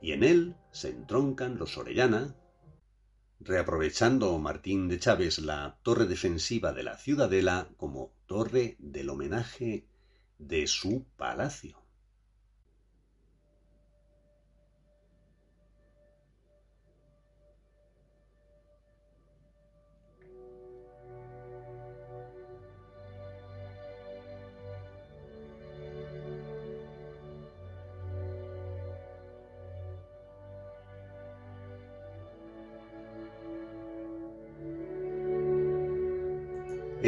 y 0.00 0.12
en 0.12 0.24
él 0.24 0.56
se 0.70 0.88
entroncan 0.88 1.58
los 1.58 1.76
Orellana, 1.76 2.34
reaprovechando 3.40 4.38
Martín 4.38 4.88
de 4.88 4.98
Chávez 4.98 5.40
la 5.40 5.76
torre 5.82 6.06
defensiva 6.06 6.72
de 6.72 6.84
la 6.84 6.96
ciudadela 6.96 7.68
como 7.76 8.14
torre 8.24 8.76
del 8.78 9.10
homenaje 9.10 9.84
de 10.38 10.66
su 10.66 11.04
palacio. 11.18 11.77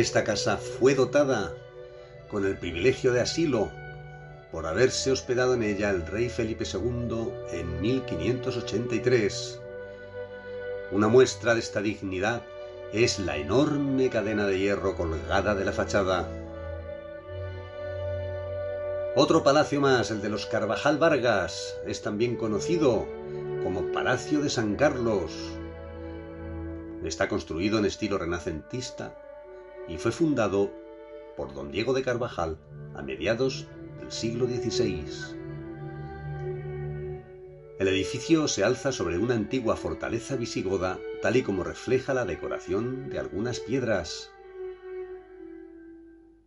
Esta 0.01 0.25
casa 0.25 0.57
fue 0.57 0.95
dotada 0.95 1.53
con 2.31 2.47
el 2.47 2.57
privilegio 2.57 3.13
de 3.13 3.21
asilo 3.21 3.71
por 4.51 4.65
haberse 4.65 5.13
hospedado 5.13 5.53
en 5.53 5.63
ella 5.63 5.91
el 5.91 6.07
rey 6.07 6.31
Felipe 6.31 6.65
II 6.65 7.29
en 7.53 7.83
1583. 7.83 9.61
Una 10.93 11.09
muestra 11.09 11.53
de 11.53 11.61
esta 11.61 11.83
dignidad 11.83 12.41
es 12.95 13.19
la 13.19 13.37
enorme 13.37 14.09
cadena 14.09 14.47
de 14.47 14.59
hierro 14.59 14.97
colgada 14.97 15.55
de 15.55 15.67
la 15.67 15.73
fachada. 15.73 16.27
Otro 19.17 19.43
palacio 19.43 19.83
más, 19.83 20.11
el 20.11 20.23
de 20.23 20.31
los 20.31 20.47
Carvajal 20.47 20.97
Vargas, 20.97 21.77
es 21.87 22.01
también 22.01 22.37
conocido 22.37 23.07
como 23.63 23.93
Palacio 23.93 24.41
de 24.41 24.49
San 24.49 24.77
Carlos. 24.77 25.31
Está 27.05 27.29
construido 27.29 27.79
en 27.79 27.85
estilo 27.85 28.17
renacentista 28.17 29.15
y 29.91 29.99
fue 29.99 30.13
fundado 30.13 30.71
por 31.37 31.53
don 31.53 31.73
Diego 31.73 31.93
de 31.93 32.03
Carvajal 32.03 32.59
a 32.95 33.03
mediados 33.03 33.67
del 33.99 34.13
siglo 34.13 34.47
XVI. 34.47 35.05
El 37.79 37.89
edificio 37.89 38.47
se 38.47 38.63
alza 38.63 38.93
sobre 38.93 39.19
una 39.19 39.35
antigua 39.35 39.75
fortaleza 39.75 40.37
visigoda, 40.37 40.99
tal 41.23 41.37
y 41.37 41.43
como 41.43 41.65
refleja 41.65 42.15
la 42.15 42.25
decoración 42.25 43.09
de 43.11 43.19
algunas 43.19 43.59
piedras. 43.59 44.31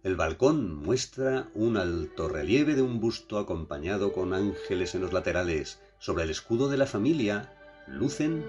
El 0.03 0.15
balcón 0.15 0.75
muestra 0.75 1.49
un 1.53 1.77
alto 1.77 2.29
relieve 2.29 2.75
de 2.75 2.81
un 2.81 2.99
busto 2.99 3.39
acompañado 3.39 4.13
con 4.13 4.33
ángeles 4.33 4.95
en 4.95 5.01
los 5.01 5.11
laterales. 5.11 5.81
Sobre 5.97 6.23
el 6.23 6.29
escudo 6.29 6.69
de 6.69 6.77
la 6.77 6.85
familia 6.85 7.53
lucen 7.87 8.45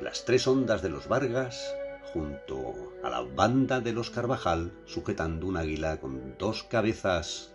las 0.00 0.24
tres 0.24 0.46
ondas 0.46 0.82
de 0.82 0.88
los 0.88 1.08
Vargas, 1.08 1.74
junto 2.12 2.74
a 3.02 3.10
la 3.10 3.20
banda 3.20 3.80
de 3.80 3.92
los 3.92 4.10
Carvajal 4.10 4.72
sujetando 4.84 5.46
un 5.46 5.56
águila 5.56 6.00
con 6.00 6.36
dos 6.38 6.62
cabezas. 6.62 7.52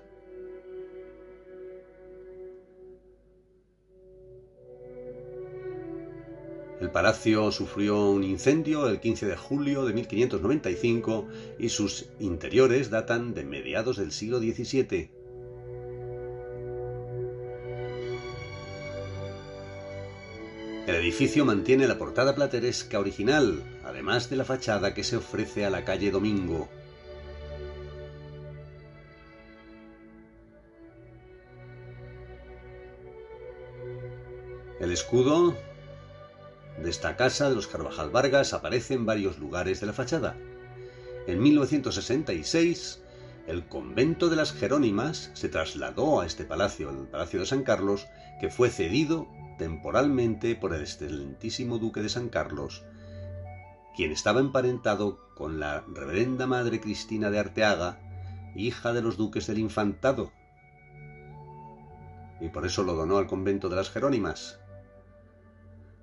El 6.80 6.89
palacio 6.89 7.52
sufrió 7.52 8.10
un 8.10 8.24
incendio 8.24 8.88
el 8.88 8.99
15 8.99 9.28
de 9.28 9.38
julio 9.38 9.86
de 9.86 9.93
1595 9.93 11.28
y 11.60 11.70
sus 11.70 12.08
interiores 12.20 12.89
datan 12.89 13.36
de 13.36 13.43
mediados 13.43 13.97
del 13.97 14.12
siglo 14.12 14.39
XVII. 14.39 15.22
El 20.88 20.95
edificio 20.95 21.45
mantiene 21.45 21.88
la 21.88 21.99
portada 21.99 22.34
plateresca 22.34 22.99
original, 22.99 23.62
además 23.92 24.30
de 24.30 24.38
la 24.38 24.46
fachada 24.46 24.94
que 24.94 25.04
se 25.04 25.18
ofrece 25.18 25.66
a 25.66 25.70
la 25.70 25.84
calle 25.84 26.12
Domingo. 26.12 26.70
El 34.80 34.92
escudo 34.92 35.56
de 36.82 36.89
esta 36.89 37.18
casa 37.18 37.50
de 37.50 37.56
los 37.56 37.68
Carvajal 37.68 38.10
Vargas 38.10 38.54
aparece 38.54 38.94
en 38.94 39.06
varios 39.06 39.38
lugares 39.38 39.82
de 39.82 39.88
la 39.88 39.94
fachada. 39.94 40.38
En 41.28 41.42
1966, 41.42 43.02
el 43.48 43.68
convento 43.68 44.30
de 44.30 44.38
las 44.38 44.54
Jerónimas 44.54 45.32
se 45.34 45.50
trasladó 45.50 46.22
a 46.22 46.26
este 46.26 46.46
palacio, 46.46 46.89
el 46.89 47.08
Palacio 47.08 47.42
de 47.42 47.46
San 47.46 47.64
Carlos, 47.64 48.08
que 48.39 48.50
fue 48.50 48.70
cedido 48.70 49.28
temporalmente 49.58 50.56
por 50.56 50.74
el 50.74 50.82
excelentísimo 50.82 51.78
duque 51.78 52.02
de 52.02 52.10
San 52.10 52.30
Carlos, 52.30 52.84
quien 53.96 54.12
estaba 54.12 54.39
emparentado 54.39 55.20
con 55.36 55.60
la 55.60 55.82
reverenda 55.82 56.48
madre 56.48 56.80
Cristina 56.80 57.30
de 57.30 57.39
Arteaga, 57.39 58.00
hija 58.56 58.94
de 58.94 59.02
los 59.02 59.18
duques 59.18 59.48
del 59.48 59.60
infantado, 59.60 60.32
y 62.42 62.50
por 62.50 62.66
eso 62.66 62.84
lo 62.84 62.96
donó 62.96 63.18
al 63.18 63.28
convento 63.28 63.70
de 63.70 63.76
las 63.76 63.92
Jerónimas. 63.92 64.60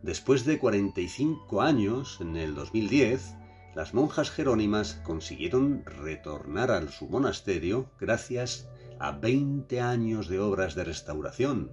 Después 0.03 0.45
de 0.45 0.59
45 0.59 1.61
años, 1.61 2.19
en 2.21 2.37
el 2.37 2.55
2010, 2.55 3.35
las 3.75 3.93
monjas 3.93 4.31
jerónimas 4.31 5.01
consiguieron 5.05 5.85
retornar 5.85 6.71
a 6.71 6.87
su 6.89 7.09
monasterio 7.09 7.91
gracias 8.01 8.69
a 9.01 9.13
20 9.13 9.81
años 9.81 10.29
de 10.29 10.39
obras 10.39 10.77
de 10.77 10.85
restauración, 10.85 11.73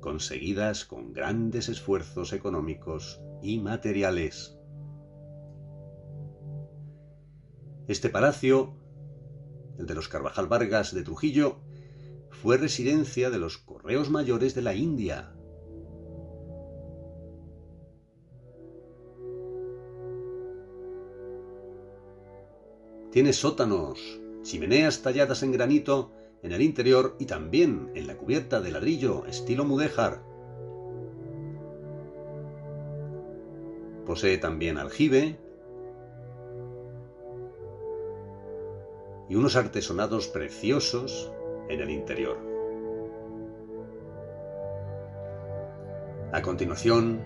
conseguidas 0.00 0.84
con 0.84 1.14
grandes 1.14 1.70
esfuerzos 1.70 2.34
económicos 2.34 3.20
y 3.42 3.58
materiales. 3.58 4.53
Este 7.86 8.08
palacio, 8.08 8.72
el 9.78 9.86
de 9.86 9.94
los 9.94 10.08
Carvajal 10.08 10.46
Vargas 10.46 10.94
de 10.94 11.02
Trujillo, 11.02 11.58
fue 12.30 12.56
residencia 12.56 13.28
de 13.28 13.38
los 13.38 13.58
correos 13.58 14.08
mayores 14.08 14.54
de 14.54 14.62
la 14.62 14.74
India. 14.74 15.34
Tiene 23.12 23.34
sótanos, 23.34 24.00
chimeneas 24.42 25.02
talladas 25.02 25.42
en 25.42 25.52
granito 25.52 26.10
en 26.42 26.52
el 26.52 26.62
interior 26.62 27.16
y 27.18 27.26
también 27.26 27.90
en 27.94 28.06
la 28.06 28.16
cubierta 28.16 28.62
de 28.62 28.72
ladrillo 28.72 29.26
estilo 29.26 29.66
mudéjar. 29.66 30.22
Posee 34.06 34.38
también 34.38 34.78
aljibe 34.78 35.43
y 39.28 39.36
unos 39.36 39.56
artesonados 39.56 40.28
preciosos 40.28 41.32
en 41.68 41.80
el 41.80 41.90
interior. 41.90 42.38
A 46.32 46.42
continuación, 46.42 47.20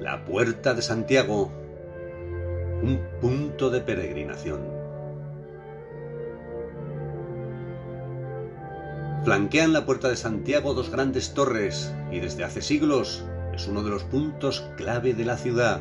la 0.00 0.24
Puerta 0.24 0.74
de 0.74 0.82
Santiago, 0.82 1.50
un 2.82 3.00
punto 3.20 3.70
de 3.70 3.80
peregrinación. 3.80 4.78
Flanquean 9.24 9.72
la 9.74 9.84
Puerta 9.84 10.08
de 10.08 10.16
Santiago 10.16 10.72
dos 10.72 10.90
grandes 10.90 11.34
torres 11.34 11.92
y 12.10 12.20
desde 12.20 12.44
hace 12.44 12.62
siglos 12.62 13.24
es 13.52 13.66
uno 13.66 13.82
de 13.82 13.90
los 13.90 14.04
puntos 14.04 14.64
clave 14.76 15.12
de 15.12 15.24
la 15.24 15.36
ciudad. 15.36 15.80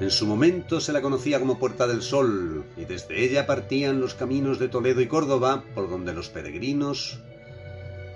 En 0.00 0.10
su 0.10 0.26
momento 0.26 0.80
se 0.80 0.94
la 0.94 1.02
conocía 1.02 1.38
como 1.38 1.58
Puerta 1.58 1.86
del 1.86 2.00
Sol 2.00 2.64
y 2.78 2.86
desde 2.86 3.22
ella 3.22 3.46
partían 3.46 4.00
los 4.00 4.14
caminos 4.14 4.58
de 4.58 4.68
Toledo 4.68 5.02
y 5.02 5.06
Córdoba 5.06 5.62
por 5.74 5.90
donde 5.90 6.14
los 6.14 6.30
peregrinos 6.30 7.18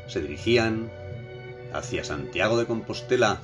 se 0.08 0.22
dirigían 0.22 0.90
hacia 1.74 2.02
Santiago 2.02 2.56
de 2.56 2.64
Compostela. 2.64 3.42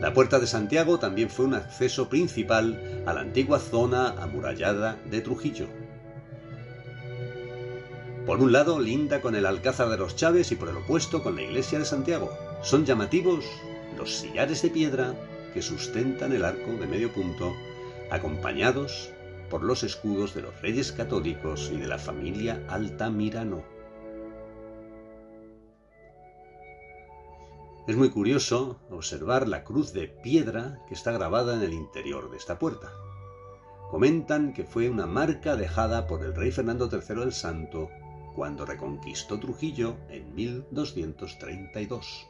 La 0.00 0.14
Puerta 0.14 0.38
de 0.38 0.46
Santiago 0.46 0.98
también 0.98 1.28
fue 1.28 1.44
un 1.44 1.54
acceso 1.54 2.08
principal 2.08 3.02
a 3.04 3.12
la 3.12 3.20
antigua 3.20 3.58
zona 3.58 4.14
amurallada 4.22 4.96
de 5.10 5.20
Trujillo. 5.20 5.66
Por 8.26 8.40
un 8.40 8.52
lado 8.52 8.80
linda 8.80 9.20
con 9.20 9.34
el 9.34 9.44
Alcázar 9.44 9.90
de 9.90 9.98
los 9.98 10.16
Chaves 10.16 10.50
y 10.50 10.56
por 10.56 10.70
el 10.70 10.78
opuesto 10.78 11.22
con 11.22 11.36
la 11.36 11.42
iglesia 11.42 11.78
de 11.78 11.84
Santiago. 11.84 12.30
Son 12.62 12.86
llamativos 12.86 13.44
los 13.98 14.14
sillares 14.14 14.62
de 14.62 14.70
piedra 14.70 15.14
que 15.52 15.60
sustentan 15.60 16.32
el 16.32 16.46
arco 16.46 16.72
de 16.72 16.86
medio 16.86 17.12
punto, 17.12 17.52
acompañados 18.10 19.10
por 19.50 19.62
los 19.62 19.82
escudos 19.82 20.34
de 20.34 20.40
los 20.40 20.58
reyes 20.62 20.90
católicos 20.90 21.70
y 21.70 21.76
de 21.76 21.86
la 21.86 21.98
familia 21.98 22.64
Altamirano. 22.70 23.62
Es 27.86 27.94
muy 27.94 28.08
curioso 28.08 28.80
observar 28.88 29.46
la 29.46 29.64
cruz 29.64 29.92
de 29.92 30.08
piedra 30.08 30.80
que 30.88 30.94
está 30.94 31.12
grabada 31.12 31.56
en 31.56 31.62
el 31.62 31.74
interior 31.74 32.30
de 32.30 32.38
esta 32.38 32.58
puerta. 32.58 32.90
Comentan 33.90 34.54
que 34.54 34.64
fue 34.64 34.88
una 34.88 35.06
marca 35.06 35.56
dejada 35.56 36.06
por 36.06 36.24
el 36.24 36.34
rey 36.34 36.50
Fernando 36.50 36.88
III 36.90 37.22
el 37.22 37.32
Santo 37.34 37.90
cuando 38.34 38.66
reconquistó 38.66 39.38
Trujillo 39.38 39.96
en 40.08 40.34
1232. 40.34 42.26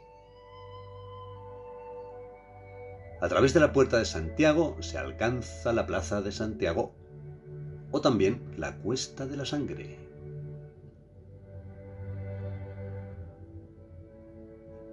A 3.20 3.28
través 3.28 3.54
de 3.54 3.60
la 3.60 3.72
Puerta 3.72 3.98
de 3.98 4.04
Santiago 4.04 4.76
se 4.80 4.98
alcanza 4.98 5.72
la 5.72 5.86
Plaza 5.86 6.20
de 6.20 6.30
Santiago 6.30 6.92
o 7.90 8.00
también 8.00 8.42
la 8.58 8.76
Cuesta 8.76 9.26
de 9.26 9.36
la 9.36 9.46
Sangre. 9.46 9.98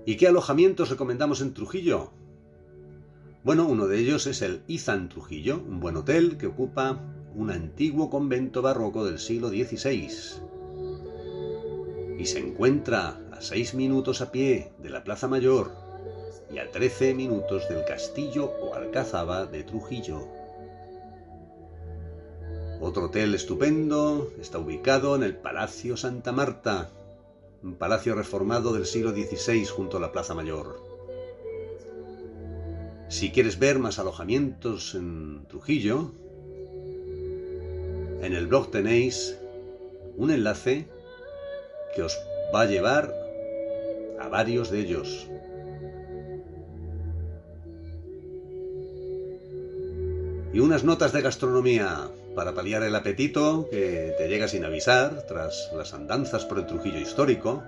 ¿Y 0.05 0.15
qué 0.15 0.27
alojamientos 0.27 0.89
recomendamos 0.89 1.41
en 1.41 1.53
Trujillo? 1.53 2.13
Bueno, 3.43 3.67
uno 3.67 3.87
de 3.87 3.99
ellos 3.99 4.27
es 4.27 4.41
el 4.41 4.63
Izan 4.67 5.09
Trujillo, 5.09 5.57
un 5.57 5.79
buen 5.79 5.97
hotel 5.97 6.37
que 6.37 6.47
ocupa 6.47 7.01
un 7.35 7.51
antiguo 7.51 8.09
convento 8.09 8.61
barroco 8.61 9.03
del 9.03 9.19
siglo 9.19 9.49
XVI 9.49 10.50
y 12.21 12.25
se 12.27 12.37
encuentra 12.37 13.19
a 13.31 13.41
6 13.41 13.73
minutos 13.73 14.21
a 14.21 14.31
pie 14.31 14.73
de 14.77 14.91
la 14.91 15.03
Plaza 15.03 15.27
Mayor 15.27 15.71
y 16.53 16.59
a 16.59 16.69
13 16.69 17.15
minutos 17.15 17.67
del 17.67 17.83
castillo 17.83 18.45
o 18.45 18.75
alcazaba 18.75 19.47
de 19.47 19.63
Trujillo. 19.63 20.27
Otro 22.79 23.05
hotel 23.05 23.33
estupendo 23.33 24.31
está 24.39 24.59
ubicado 24.59 25.15
en 25.15 25.23
el 25.23 25.35
Palacio 25.35 25.97
Santa 25.97 26.31
Marta, 26.31 26.91
un 27.63 27.73
palacio 27.73 28.13
reformado 28.13 28.71
del 28.71 28.85
siglo 28.85 29.13
XVI 29.13 29.65
junto 29.65 29.97
a 29.97 29.99
la 29.99 30.11
Plaza 30.11 30.35
Mayor. 30.35 30.79
Si 33.09 33.31
quieres 33.31 33.57
ver 33.57 33.79
más 33.79 33.97
alojamientos 33.97 34.93
en 34.93 35.45
Trujillo, 35.47 36.11
en 38.21 38.33
el 38.33 38.45
blog 38.45 38.69
tenéis 38.69 39.39
un 40.17 40.29
enlace 40.29 40.87
que 41.95 42.03
os 42.03 42.19
va 42.53 42.61
a 42.61 42.65
llevar 42.65 43.13
a 44.19 44.27
varios 44.27 44.69
de 44.69 44.79
ellos. 44.79 45.27
Y 50.53 50.59
unas 50.59 50.83
notas 50.83 51.13
de 51.13 51.21
gastronomía 51.21 52.09
para 52.35 52.53
paliar 52.53 52.83
el 52.83 52.95
apetito 52.95 53.67
que 53.69 54.13
te 54.17 54.27
llega 54.27 54.47
sin 54.47 54.65
avisar 54.65 55.25
tras 55.27 55.71
las 55.75 55.93
andanzas 55.93 56.45
por 56.45 56.59
el 56.59 56.65
Trujillo 56.65 56.99
histórico. 56.99 57.63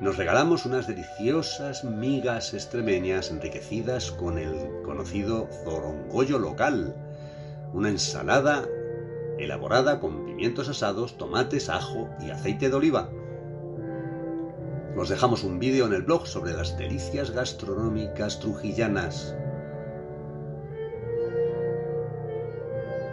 Nos 0.00 0.16
regalamos 0.16 0.66
unas 0.66 0.86
deliciosas 0.86 1.84
migas 1.84 2.54
extremeñas 2.54 3.30
enriquecidas 3.30 4.12
con 4.12 4.38
el 4.38 4.82
conocido 4.84 5.48
zorongollo 5.64 6.38
local, 6.38 6.94
una 7.72 7.88
ensalada 7.88 8.68
elaborada 9.38 10.00
con 10.00 10.26
pimientos 10.26 10.68
asados, 10.68 11.16
tomates, 11.16 11.68
ajo 11.68 12.08
y 12.20 12.30
aceite 12.30 12.68
de 12.68 12.76
oliva. 12.76 13.08
Os 14.96 15.10
dejamos 15.10 15.44
un 15.44 15.58
vídeo 15.58 15.86
en 15.86 15.92
el 15.92 16.02
blog 16.02 16.26
sobre 16.26 16.54
las 16.54 16.78
delicias 16.78 17.30
gastronómicas 17.30 18.40
trujillanas. 18.40 19.36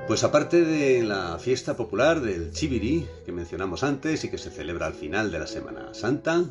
Pues 0.07 0.23
aparte 0.23 0.63
de 0.63 1.03
la 1.03 1.37
fiesta 1.39 1.75
popular 1.75 2.21
del 2.21 2.51
Chiviri, 2.51 3.05
que 3.25 3.33
mencionamos 3.33 3.83
antes 3.83 4.23
y 4.23 4.29
que 4.29 4.37
se 4.37 4.49
celebra 4.49 4.85
al 4.85 4.93
final 4.93 5.29
de 5.29 5.39
la 5.39 5.47
Semana 5.47 5.93
Santa, 5.93 6.45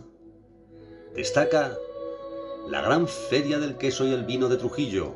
destaca 1.14 1.78
la 2.68 2.83
gran 2.83 3.09
Feria 3.09 3.59
del 3.59 3.78
Queso 3.78 4.07
y 4.07 4.12
el 4.12 4.26
Vino 4.26 4.51
de 4.51 4.59
Trujillo, 4.59 5.14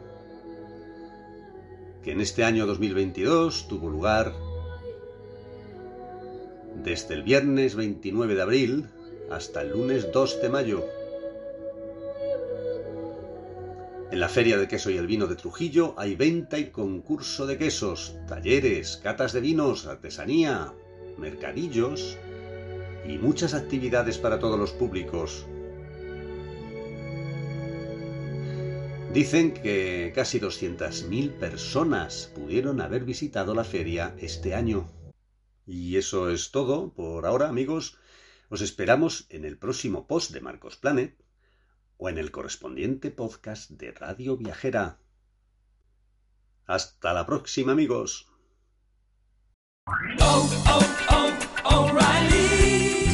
que 2.03 2.13
en 2.13 2.23
este 2.23 2.43
año 2.43 2.67
2022 2.67 3.69
tuvo 3.69 3.91
lugar 3.91 4.33
desde 6.83 7.15
el 7.15 7.23
viernes 7.23 7.75
29 7.75 8.35
de 8.35 8.43
abril 8.43 8.87
hasta 9.31 9.63
el 9.63 9.71
lunes 9.71 10.11
2 10.13 10.43
de 10.43 10.49
mayo. 10.49 10.85
En 14.11 14.21
la 14.21 14.29
Feria 14.29 14.57
de 14.57 14.69
Queso 14.69 14.91
y 14.91 14.97
el 14.97 15.07
Vino 15.07 15.27
de 15.27 15.35
Trujillo 15.35 15.95
hay 15.97 16.15
venta 16.15 16.59
y 16.59 16.71
concurso 16.71 17.47
de 17.47 17.59
quesos, 17.59 18.17
talleres, 18.29 18.99
catas 19.03 19.33
de 19.33 19.41
vinos, 19.41 19.87
artesanía, 19.87 20.73
mercadillos 21.19 22.17
y 23.09 23.19
muchas 23.19 23.55
actividades 23.55 24.19
para 24.19 24.39
todos 24.39 24.59
los 24.59 24.73
públicos. 24.73 25.47
Dicen 29.13 29.55
que 29.55 30.13
casi 30.15 30.39
200.000 30.39 31.33
personas 31.33 32.31
pudieron 32.35 32.81
haber 32.81 33.05
visitado 33.05 33.55
la 33.55 33.65
feria 33.65 34.15
este 34.19 34.55
año. 34.55 34.89
Y 35.67 35.97
eso 35.97 36.31
es 36.31 36.51
todo 36.51 36.93
por 36.93 37.27
ahora, 37.27 37.49
amigos. 37.49 37.99
Os 38.49 38.61
esperamos 38.61 39.27
en 39.31 39.45
el 39.45 39.59
próximo 39.59 40.07
post 40.07 40.31
de 40.33 40.41
Marcos 40.41 40.77
Planet 40.77 41.17
o 41.97 42.09
en 42.09 42.19
el 42.19 42.31
correspondiente 42.31 43.11
podcast 43.11 43.71
de 43.71 43.91
Radio 43.93 44.37
Viajera. 44.37 45.01
Hasta 46.67 47.13
la 47.13 47.27
próxima, 47.27 47.73
amigos. 47.73 48.29